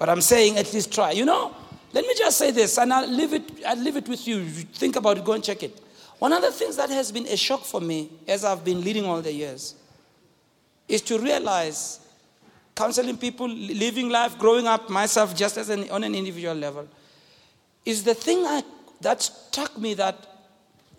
[0.00, 1.10] But I'm saying at least try.
[1.10, 1.54] You know,
[1.92, 4.42] let me just say this, and I'll leave it, I'll leave it with you.
[4.46, 5.78] Think about it, go and check it.
[6.18, 9.04] One of the things that has been a shock for me as I've been leading
[9.04, 9.74] all the years
[10.88, 12.00] is to realize
[12.74, 16.88] counseling people, living life, growing up myself just as an, on an individual level,
[17.84, 18.62] is the thing I,
[19.02, 20.16] that struck me that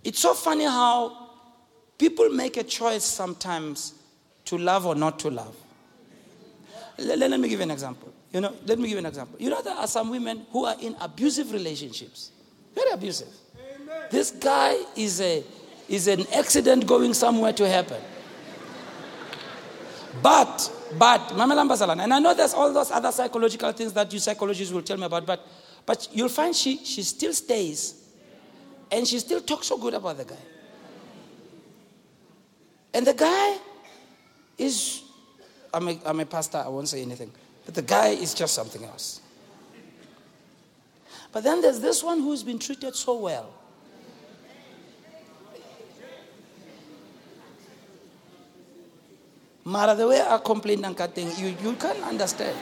[0.04, 1.32] it's so funny how
[1.98, 3.96] people make a choice sometimes
[4.46, 5.56] to love or not to love.
[7.00, 8.14] Let, let me give you an example.
[8.34, 9.38] You know, let me give you an example.
[9.40, 12.32] You know, there are some women who are in abusive relationships,
[12.74, 13.28] very abusive.
[13.58, 14.04] Amen.
[14.10, 15.44] This guy is, a,
[15.90, 18.02] is an accident going somewhere to happen.
[20.22, 24.20] But, but, Mama Lambasalan, and I know there's all those other psychological things that you
[24.20, 25.46] psychologists will tell me about, but,
[25.86, 28.02] but you'll find she, she still stays
[28.92, 30.36] and she still talks so good about the guy.
[32.94, 33.58] And the guy
[34.58, 35.02] is,
[35.74, 37.32] I'm a, I'm a pastor, I won't say anything.
[37.66, 39.22] But the guy is just something else.
[41.32, 43.54] But then there's this one who's been treated so well.
[49.64, 52.58] Mara, the way I complain and cutting, you, you can't understand.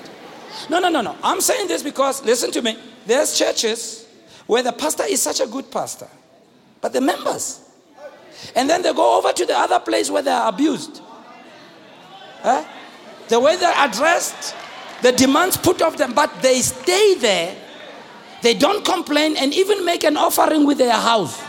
[0.70, 1.16] No, no, no, no.
[1.24, 4.08] I'm saying this because, listen to me, there's churches
[4.48, 6.08] where the pastor is such a good pastor,
[6.82, 7.62] but the members.
[8.56, 11.02] And then they go over to the other place where they are abused.
[12.42, 12.66] Huh?
[13.28, 14.56] The way they're addressed,
[15.02, 17.56] the demands put of them, but they stay there.
[18.42, 21.40] They don't complain and even make an offering with their house.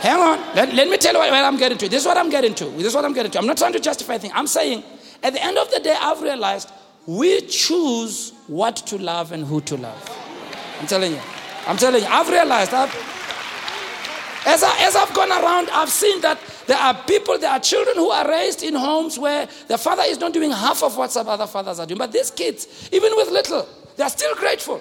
[0.00, 0.38] Hang on.
[0.54, 1.88] Let, let me tell you what, I'm getting to.
[1.88, 2.64] This is what I'm getting to.
[2.66, 3.38] This is what I'm getting to.
[3.38, 4.32] I'm not trying to justify things.
[4.36, 4.84] I'm saying,
[5.22, 6.70] at the end of the day, I've realized
[7.06, 10.18] we choose what to love and who to love.
[10.80, 11.20] I'm telling you.
[11.66, 12.08] I'm telling you.
[12.08, 13.17] I've realized that.
[14.48, 17.96] As, I, as I've gone around, I've seen that there are people, there are children
[17.96, 21.28] who are raised in homes where the father is not doing half of what some
[21.28, 21.98] other fathers are doing.
[21.98, 24.80] But these kids, even with little, they are still grateful.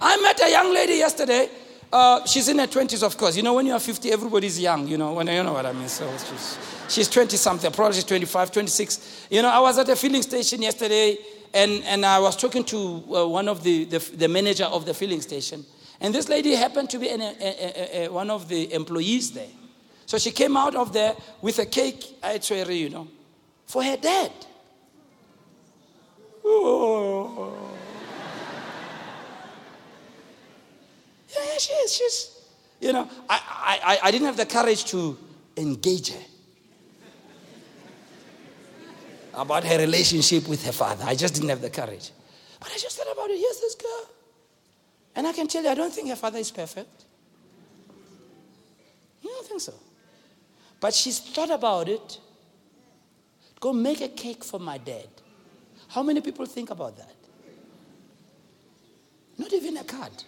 [0.00, 1.48] I met a young lady yesterday.
[1.92, 3.36] Uh, she's in her 20s, of course.
[3.36, 5.72] You know, when you are 50, everybody's young, you know, when, you know what I
[5.72, 5.88] mean.
[5.88, 6.58] So she's,
[6.88, 9.26] she's 20 something, probably she's 25, 26.
[9.30, 11.18] You know, I was at a filling station yesterday
[11.52, 12.76] and, and I was talking to
[13.16, 15.66] uh, one of the, the, the manager of the filling station.
[16.02, 19.48] And this lady happened to be an, a, a, a, one of the employees there.
[20.04, 23.08] So she came out of there with a cake, actually, you know,
[23.64, 24.32] for her dad.
[26.44, 27.54] Oh.
[31.34, 31.94] Yeah, she is.
[31.94, 32.38] She's,
[32.80, 35.16] you know, I, I, I didn't have the courage to
[35.56, 36.20] engage her.
[39.34, 41.04] about her relationship with her father.
[41.06, 42.10] I just didn't have the courage.
[42.60, 43.38] But I just thought about it.
[43.38, 44.08] Here's this girl.
[45.14, 47.04] And I can tell you, I don't think her father is perfect.
[49.22, 49.74] I don't think so.
[50.80, 52.18] But she's thought about it.
[53.60, 55.08] Go make a cake for my dad.
[55.88, 57.14] How many people think about that?
[59.38, 60.24] Not even a card.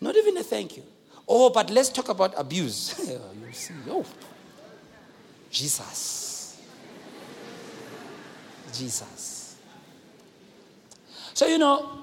[0.00, 0.84] Not even a thank you.
[1.28, 2.94] Oh, but let's talk about abuse.
[3.20, 4.04] Oh, you see, oh,
[5.50, 6.60] Jesus.
[8.72, 9.56] Jesus.
[11.34, 12.01] So, you know,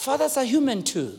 [0.00, 1.18] fathers are human too.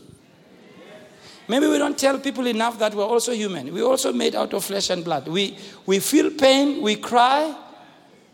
[1.48, 3.72] Maybe we don't tell people enough that we're also human.
[3.72, 5.28] We're also made out of flesh and blood.
[5.28, 5.56] We,
[5.86, 7.54] we feel pain, we cry,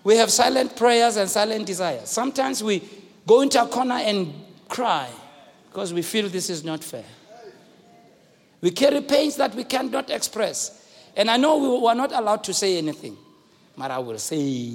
[0.04, 2.08] we have silent prayers and silent desires.
[2.08, 2.82] Sometimes we
[3.26, 4.32] go into a corner and
[4.68, 5.08] cry
[5.68, 7.04] because we feel this is not fair.
[8.60, 10.86] We carry pains that we cannot express.
[11.14, 13.16] And I know we were not allowed to say anything,
[13.76, 14.74] but I will say.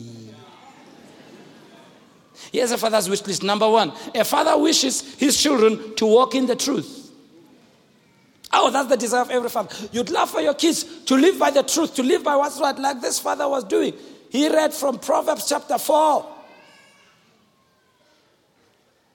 [2.51, 3.43] Here's a father's wish list.
[3.43, 7.11] Number one, a father wishes his children to walk in the truth.
[8.51, 9.75] Oh, that's the desire of every father.
[9.91, 12.77] You'd love for your kids to live by the truth, to live by what's right,
[12.77, 13.93] like this father was doing.
[14.29, 16.34] He read from Proverbs chapter 4.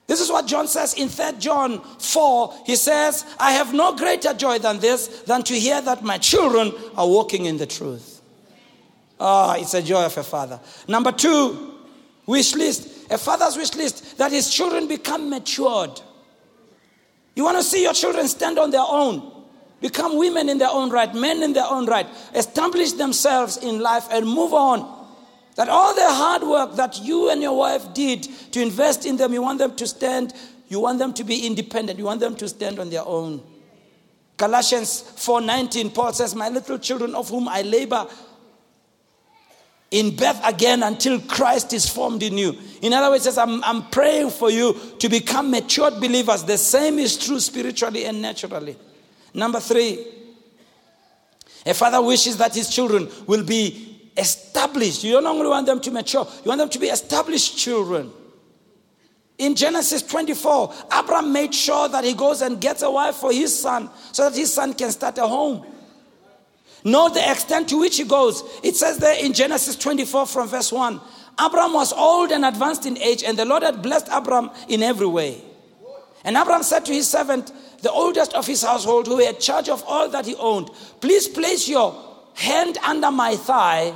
[0.09, 2.55] This is what John says in 3 John 4.
[2.65, 6.73] He says, I have no greater joy than this, than to hear that my children
[6.97, 8.21] are walking in the truth.
[9.21, 10.59] Ah, oh, it's a joy of a father.
[10.89, 11.75] Number two,
[12.27, 12.98] wish list.
[13.11, 16.01] A father's wish list that his children become matured.
[17.35, 19.45] You want to see your children stand on their own,
[19.81, 24.09] become women in their own right, men in their own right, establish themselves in life
[24.11, 24.97] and move on.
[25.55, 29.33] That all the hard work that you and your wife did to invest in them,
[29.33, 30.35] you want them to stand,
[30.69, 33.43] you want them to be independent, you want them to stand on their own.
[34.37, 38.07] Galatians 4:19 Paul says, "My little children of whom I labor
[39.91, 43.89] in birth again until Christ is formed in you." In other words, says, I'm, I'm
[43.91, 46.45] praying for you to become matured believers.
[46.45, 48.77] The same is true spiritually and naturally.
[49.35, 50.05] Number three,
[51.67, 55.05] a father wishes that his children will be established.
[55.05, 58.13] You don't only want them to mature, you want them to be established children.
[59.39, 63.57] In Genesis 24, Abraham made sure that he goes and gets a wife for his
[63.57, 65.65] son so that his son can start a home.
[66.85, 68.43] Know the extent to which he goes.
[68.63, 71.01] It says there in Genesis 24 from verse 1
[71.41, 75.07] Abraham was old and advanced in age, and the Lord had blessed Abraham in every
[75.07, 75.41] way.
[76.25, 79.85] And Abraham said to his servant, the oldest of his household, who had charge of
[79.87, 80.69] all that he owned,
[81.01, 81.95] Please place your
[82.35, 83.95] hand under my thigh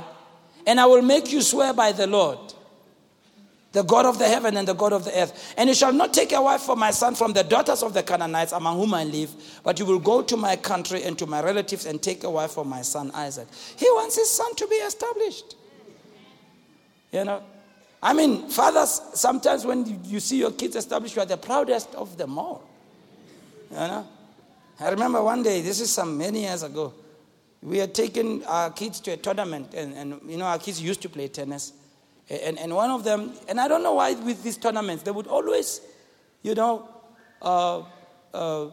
[0.65, 2.39] and I will make you swear by the Lord,
[3.73, 5.53] the God of the heaven and the God of the earth.
[5.57, 8.03] And you shall not take a wife for my son from the daughters of the
[8.03, 9.31] Canaanites among whom I live,
[9.63, 12.51] but you will go to my country and to my relatives and take a wife
[12.51, 13.47] for my son Isaac.
[13.75, 15.55] He wants his son to be established.
[17.11, 17.43] You know?
[18.01, 22.17] I mean, fathers, sometimes when you see your kids established, you are the proudest of
[22.17, 22.63] them all.
[23.71, 24.07] You know?
[24.79, 26.93] I remember one day, this is some many years ago,
[27.63, 31.01] we had taken our kids to a tournament, and, and you know, our kids used
[31.01, 31.73] to play tennis.
[32.41, 35.27] And, and one of them, and I don't know why with these tournaments, they would
[35.27, 35.81] always,
[36.41, 36.89] you know,
[37.41, 37.83] uh,
[38.33, 38.69] uh,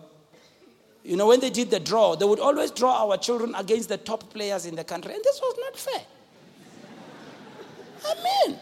[1.04, 3.96] you know, when they did the draw, they would always draw our children against the
[3.96, 5.12] top players in the country.
[5.14, 6.02] And this was not fair.
[8.06, 8.58] I mean,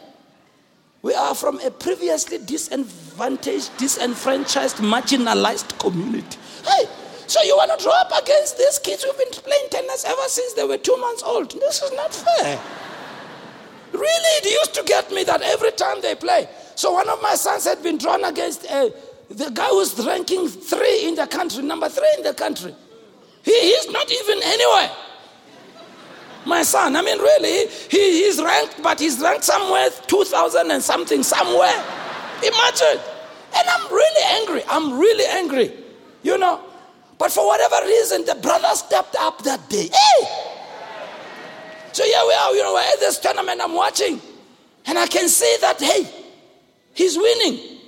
[1.03, 6.39] we are from a previously disadvantaged, disenfranchised, marginalized community.
[6.65, 6.89] Hey,
[7.27, 10.55] so you want to draw up against these kids who've been playing tennis ever since
[10.55, 11.51] they were two months old.
[11.53, 12.61] This is not fair.
[13.93, 16.49] Really, it used to get me that every time they play.
[16.75, 18.91] So one of my sons had been drawn against uh,
[19.31, 22.75] the guy who's ranking three in the country, number three in the country.
[23.43, 24.91] He, he's not even anywhere.
[26.45, 31.23] My son, I mean, really, he, he's ranked, but he's ranked somewhere 2,000 and something,
[31.23, 31.85] somewhere.
[32.43, 33.01] Imagine.
[33.55, 34.63] And I'm really angry.
[34.69, 35.73] I'm really angry.
[36.23, 36.63] You know,
[37.19, 39.89] but for whatever reason, the brother stepped up that day.
[39.93, 40.58] Hey!
[41.93, 44.21] So here we are, you know, we're at this tournament, I'm watching.
[44.87, 46.09] And I can see that, hey,
[46.95, 47.79] he's winning.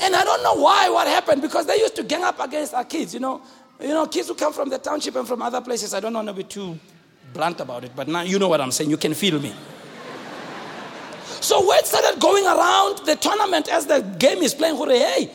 [0.00, 2.84] And I don't know why, what happened, because they used to gang up against our
[2.84, 3.40] kids, you know.
[3.80, 5.92] You know, kids who come from the township and from other places.
[5.92, 6.78] I don't want to be too
[7.34, 8.88] blunt about it, but now you know what I'm saying.
[8.88, 9.52] You can feel me.
[11.40, 14.76] so word started going around the tournament as the game is playing.
[14.76, 15.30] Hey.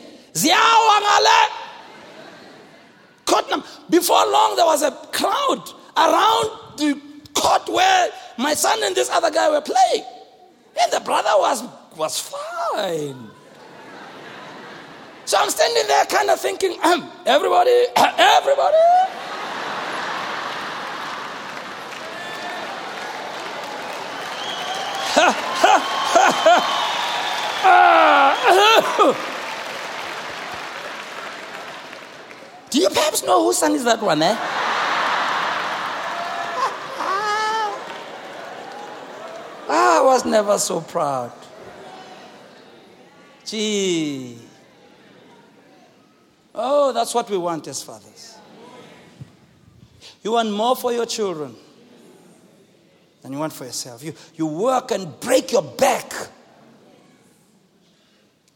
[3.92, 5.62] Before long, there was a crowd
[5.96, 7.00] around the
[7.34, 10.04] court where my son and this other guy were playing.
[10.80, 11.62] And the brother was,
[11.96, 13.30] was fine.
[15.24, 18.76] So I'm standing there kind of thinking, um, everybody, everybody.
[32.70, 34.34] Do you perhaps know whose son is that one, eh?
[39.74, 41.32] I was never so proud.
[43.46, 44.38] Gee.
[46.54, 48.36] Oh, that's what we want as fathers.
[50.22, 51.56] You want more for your children
[53.22, 54.04] than you want for yourself.
[54.04, 56.12] You, you work and break your back.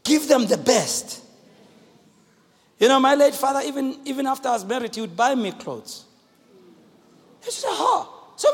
[0.03, 1.23] Give them the best.
[2.79, 5.51] You know, my late father, even, even after I was married, he would buy me
[5.51, 6.05] clothes.
[7.43, 8.53] He said, Ha, so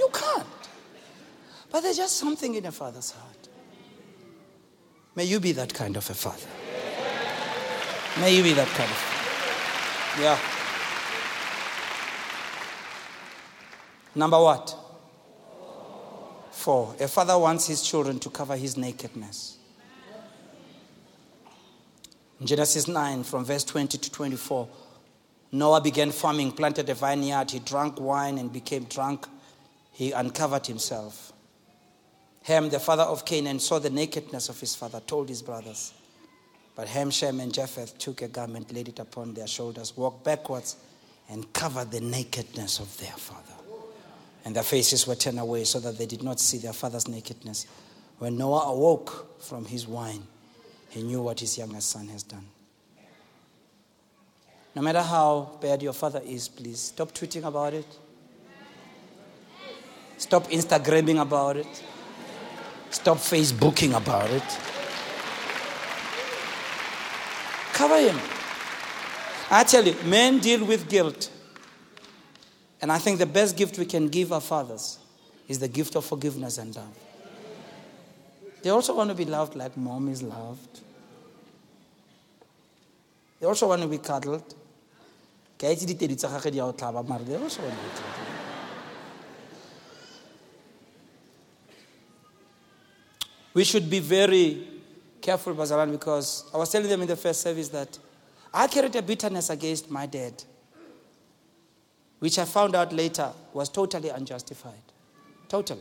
[0.00, 0.46] You can't.
[1.70, 3.48] But there's just something in a father's heart.
[5.14, 6.48] May you be that kind of a father.
[8.18, 10.16] May you be that kind of.
[10.18, 10.38] Yeah.
[14.14, 14.74] Number what?
[16.50, 16.94] Four.
[16.98, 19.58] A father wants his children to cover his nakedness.
[22.40, 24.66] In Genesis 9, from verse 20 to 24,
[25.52, 29.26] Noah began farming, planted a vineyard, he drank wine and became drunk.
[29.92, 31.32] He uncovered himself.
[32.44, 35.92] Ham, the father of Canaan, saw the nakedness of his father, told his brothers.
[36.74, 40.76] But Ham, Shem, and Japheth took a garment, laid it upon their shoulders, walked backwards,
[41.28, 43.54] and covered the nakedness of their father.
[44.44, 47.66] And their faces were turned away so that they did not see their father's nakedness.
[48.18, 50.22] When Noah awoke from his wine,
[50.88, 52.46] he knew what his youngest son has done.
[54.74, 57.86] No matter how bad your father is, please stop tweeting about it.
[60.20, 61.82] Stop Instagramming about it.
[62.90, 64.42] Stop Facebooking about it.
[67.72, 68.20] Cover him.
[69.50, 71.30] I tell you, men deal with guilt.
[72.82, 74.98] And I think the best gift we can give our fathers
[75.48, 76.98] is the gift of forgiveness and love.
[78.62, 80.80] They also want to be loved like mom is loved.
[83.40, 84.54] They also want to be cuddled.
[85.56, 88.29] They also want to be cuddled.
[93.52, 94.66] We should be very
[95.20, 97.98] careful, Bazaran, because I was telling them in the first service that
[98.52, 100.42] I carried a bitterness against my dad,
[102.18, 104.82] which I found out later was totally unjustified.
[105.48, 105.80] Totally.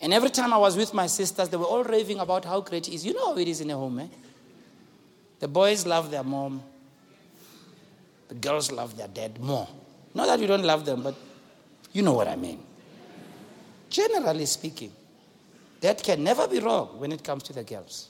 [0.00, 2.88] And every time I was with my sisters, they were all raving about how great
[2.88, 3.06] it is.
[3.06, 4.08] You know how it is in a home, eh?
[5.38, 6.62] The boys love their mom,
[8.28, 9.68] the girls love their dad more.
[10.14, 11.14] Not that you don't love them, but
[11.92, 12.60] you know what I mean.
[13.90, 14.92] Generally speaking.
[15.82, 18.08] That can never be wrong when it comes to the girls.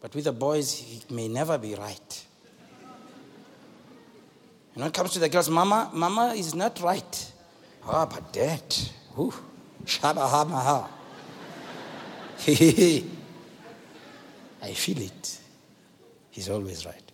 [0.00, 2.24] But with the boys, it may never be right.
[4.74, 7.32] And when it comes to the girls, mama, mama is not right.
[7.84, 8.62] Ah, oh, but dad,
[9.18, 9.34] ooh,
[9.84, 10.88] shabahamaha.
[14.62, 15.40] I feel it.
[16.30, 17.12] He's always right.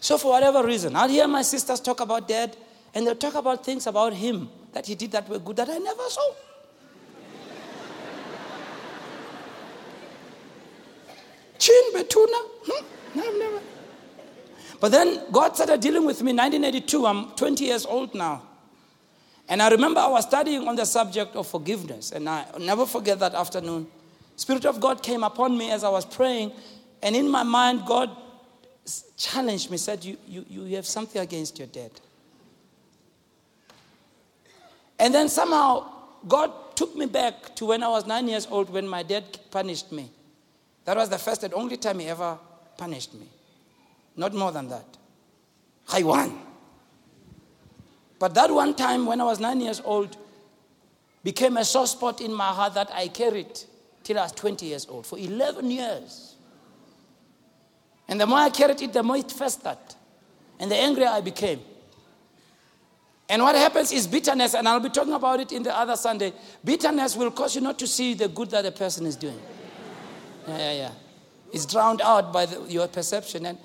[0.00, 2.56] So, for whatever reason, I'll hear my sisters talk about dad,
[2.94, 5.78] and they'll talk about things about him that he did that were good that I
[5.78, 6.32] never saw.
[11.64, 12.36] Chin Betuna?
[12.66, 12.84] Hmm?
[13.18, 13.60] I've never.
[14.80, 17.06] But then God started dealing with me 1982.
[17.06, 18.42] I'm 20 years old now.
[19.48, 22.12] And I remember I was studying on the subject of forgiveness.
[22.12, 23.86] And I never forget that afternoon.
[24.36, 26.52] Spirit of God came upon me as I was praying.
[27.02, 28.10] And in my mind, God
[29.16, 31.92] challenged me, said, You, you, you have something against your dad.
[34.98, 35.90] And then somehow,
[36.28, 39.92] God took me back to when I was nine years old when my dad punished
[39.92, 40.10] me.
[40.84, 42.38] That was the first and only time he ever
[42.76, 43.26] punished me.
[44.16, 44.84] Not more than that.
[45.92, 46.38] I won.
[48.18, 50.16] But that one time when I was nine years old
[51.22, 53.58] became a sore spot in my heart that I carried
[54.02, 56.36] till I was 20 years old for 11 years.
[58.06, 59.78] And the more I carried it, the more it festered.
[60.60, 61.60] And the angrier I became.
[63.28, 66.32] And what happens is bitterness, and I'll be talking about it in the other Sunday.
[66.62, 69.40] Bitterness will cause you not to see the good that a person is doing.
[70.46, 70.90] Yeah, yeah, yeah.
[71.52, 73.46] It's drowned out by the, your perception.
[73.46, 73.58] And,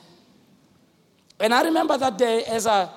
[1.39, 2.89] and I remember that day as I,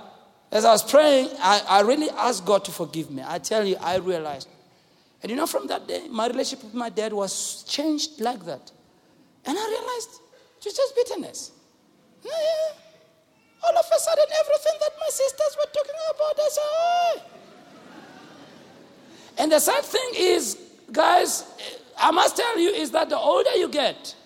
[0.50, 3.22] as I was praying, I, I really asked God to forgive me.
[3.26, 4.48] I tell you, I realized.
[5.22, 8.70] And you know, from that day, my relationship with my dad was changed like that.
[9.44, 10.20] And I realized
[10.58, 11.52] it was just bitterness.
[12.22, 12.78] Yeah, yeah.
[13.64, 17.22] All of a sudden, everything that my sisters were talking about, I said, oh.
[19.38, 20.58] And the sad thing is,
[20.90, 21.44] guys,
[22.02, 24.16] I must tell you is that the older you get,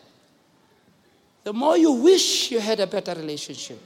[1.45, 3.79] the more you wish you had a better relationship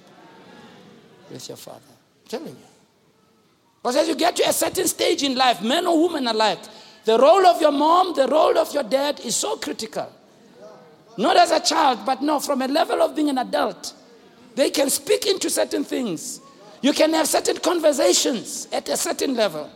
[1.28, 1.80] with your father.
[1.90, 2.70] I'm telling you.
[3.82, 6.60] Because as you get to a certain stage in life, men or women alike,
[7.04, 10.10] the role of your mom, the role of your dad is so critical.
[11.18, 13.92] Not as a child, but no, from a level of being an adult.
[14.54, 16.40] They can speak into certain things.
[16.80, 19.68] You can have certain conversations at a certain level.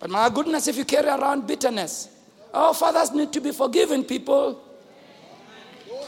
[0.00, 2.08] But my goodness, if you carry around bitterness,
[2.56, 4.62] oh, fathers need to be forgiven, people.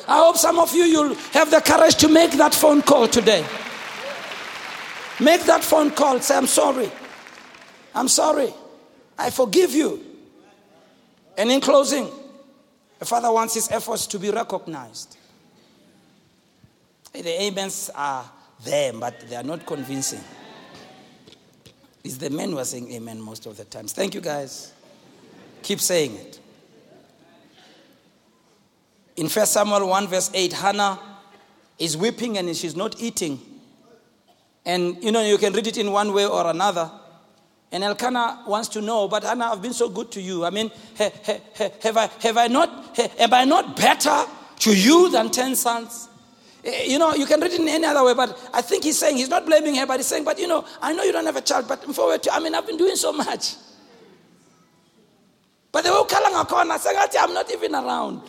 [0.08, 3.44] I hope some of you you'll have the courage to make that phone call today.
[5.20, 6.18] Make that phone call.
[6.20, 6.90] Say, I'm sorry.
[7.94, 8.52] I'm sorry.
[9.18, 10.02] I forgive you.
[11.36, 12.08] And in closing,
[13.00, 15.16] a father wants his efforts to be recognized.
[17.12, 18.24] The amens are
[18.64, 20.20] there, but they are not convincing.
[22.02, 23.92] It's the men who are saying amen most of the times.
[23.92, 24.72] Thank you, guys.
[25.68, 26.40] Keep saying it.
[29.16, 30.98] In 1 Samuel 1, verse 8, Hannah
[31.78, 33.38] is weeping and she's not eating.
[34.64, 36.90] And you know, you can read it in one way or another.
[37.70, 40.46] And Elkanah wants to know, but Hannah, I've been so good to you.
[40.46, 44.24] I mean, have I, have I not, am I not better
[44.60, 46.08] to you than 10 sons?
[46.64, 48.98] Eh, you know, you can read it in any other way, but I think he's
[48.98, 51.26] saying, he's not blaming her, but he's saying, but you know, I know you don't
[51.26, 53.56] have a child, but forward to, I mean, I've been doing so much.
[55.78, 58.22] But they were calling a corner, saying, I'm not even around.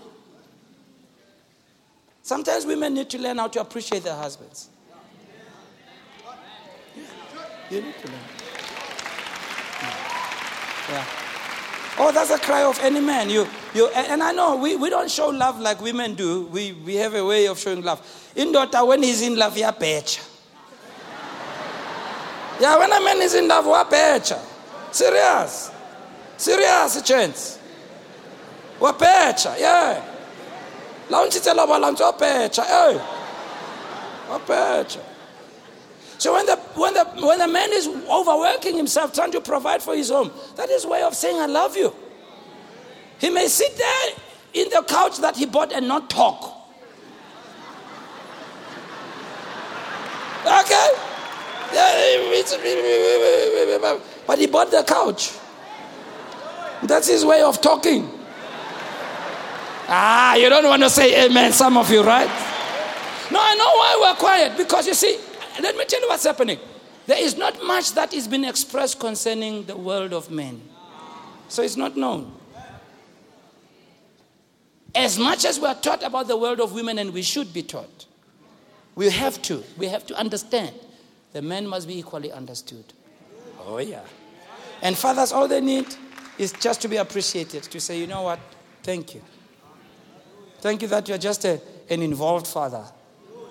[2.21, 4.69] Sometimes women need to learn how to appreciate their husbands.
[7.71, 8.19] You need to learn.
[10.89, 11.05] Yeah.
[11.97, 13.31] Oh, that's a cry of any man.
[13.31, 16.45] You, you, and I know we, we don't show love like women do.
[16.51, 18.31] We, we have a way of showing love.
[18.35, 20.21] In daughter, when he's in love, yeah, better.
[22.61, 24.39] Yeah, when a man is in love, what better?
[24.91, 25.71] Serious.
[26.39, 27.59] Serious.
[28.79, 29.53] What better?
[29.59, 30.01] Yeah.
[31.09, 32.63] La untshitse lobola ntse opecha.
[32.63, 32.99] Hey.
[34.29, 35.01] Opecha.
[36.17, 39.95] So when the, when, the, when the man is overworking himself, trying to provide for
[39.95, 41.93] his home, that is way of saying, I love you.
[43.19, 44.13] He may sit there
[44.53, 46.55] in the couch that he bought and not talk.
[50.45, 50.89] Okay?
[54.25, 55.33] But he bought the couch.
[56.83, 58.09] That's his way of talking.
[59.91, 62.29] Ah, you don't want to say amen, some of you, right?
[63.31, 64.57] No, I know why we're quiet.
[64.57, 65.19] Because you see,
[65.61, 66.59] let me tell you what's happening.
[67.05, 70.61] There is not much that is being expressed concerning the world of men.
[71.47, 72.31] So it's not known.
[74.93, 77.63] As much as we are taught about the world of women, and we should be
[77.63, 78.05] taught,
[78.95, 79.63] we have to.
[79.77, 80.73] We have to understand.
[81.33, 82.85] The men must be equally understood.
[83.65, 84.01] Oh, yeah.
[84.81, 85.87] And fathers, all they need
[86.39, 88.39] is just to be appreciated, to say, you know what?
[88.81, 89.21] Thank you.
[90.61, 92.85] Thank you that you're just a, an involved father.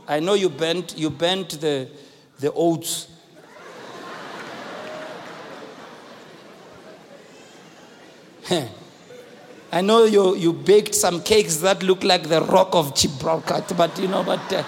[0.09, 1.89] I know you bent, you bent the,
[2.41, 3.09] the oats.
[9.71, 13.99] I know you, you baked some cakes that look like the rock of Gibraltar, but
[13.99, 14.65] you know, but, uh,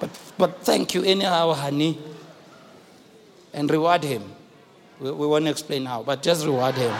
[0.00, 1.98] but, but thank you anyhow, honey.
[3.52, 4.22] And reward him.
[4.98, 6.94] We, we won't explain how, but just reward him.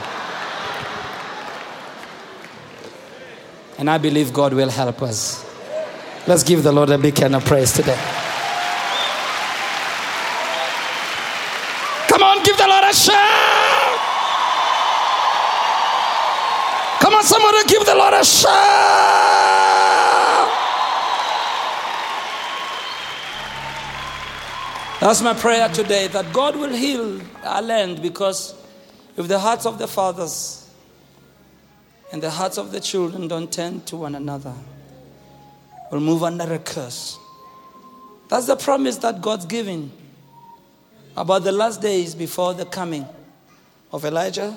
[3.83, 5.45] And I believe God will help us.
[6.29, 7.99] Let's give the Lord a big hand of praise today.
[12.07, 13.99] Come on, give the Lord a shout.
[17.01, 18.53] Come on, somebody give the Lord a shout.
[25.01, 28.55] That's my prayer today that God will heal our land because
[29.17, 30.62] if the hearts of the fathers
[32.13, 34.55] and the hearts of the children don't turn to one another,
[35.91, 37.19] will move under a curse.
[38.29, 39.91] That's the promise that God's giving
[41.17, 43.07] about the last days before the coming
[43.93, 44.57] of Elijah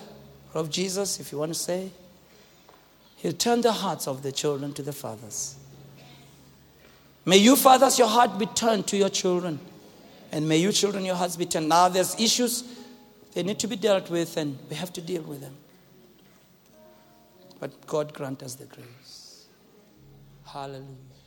[0.53, 1.89] or of Jesus, if you want to say.
[3.17, 5.55] He'll turn the hearts of the children to the fathers.
[7.25, 9.59] May you, fathers, your heart be turned to your children.
[10.31, 11.69] And may you, children, your hearts be turned.
[11.69, 12.63] Now, there's issues,
[13.33, 15.55] they need to be dealt with, and we have to deal with them.
[17.59, 19.47] But God grant us the grace.
[20.45, 21.21] Hallelujah.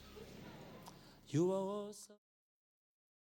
[1.28, 2.17] You are awesome.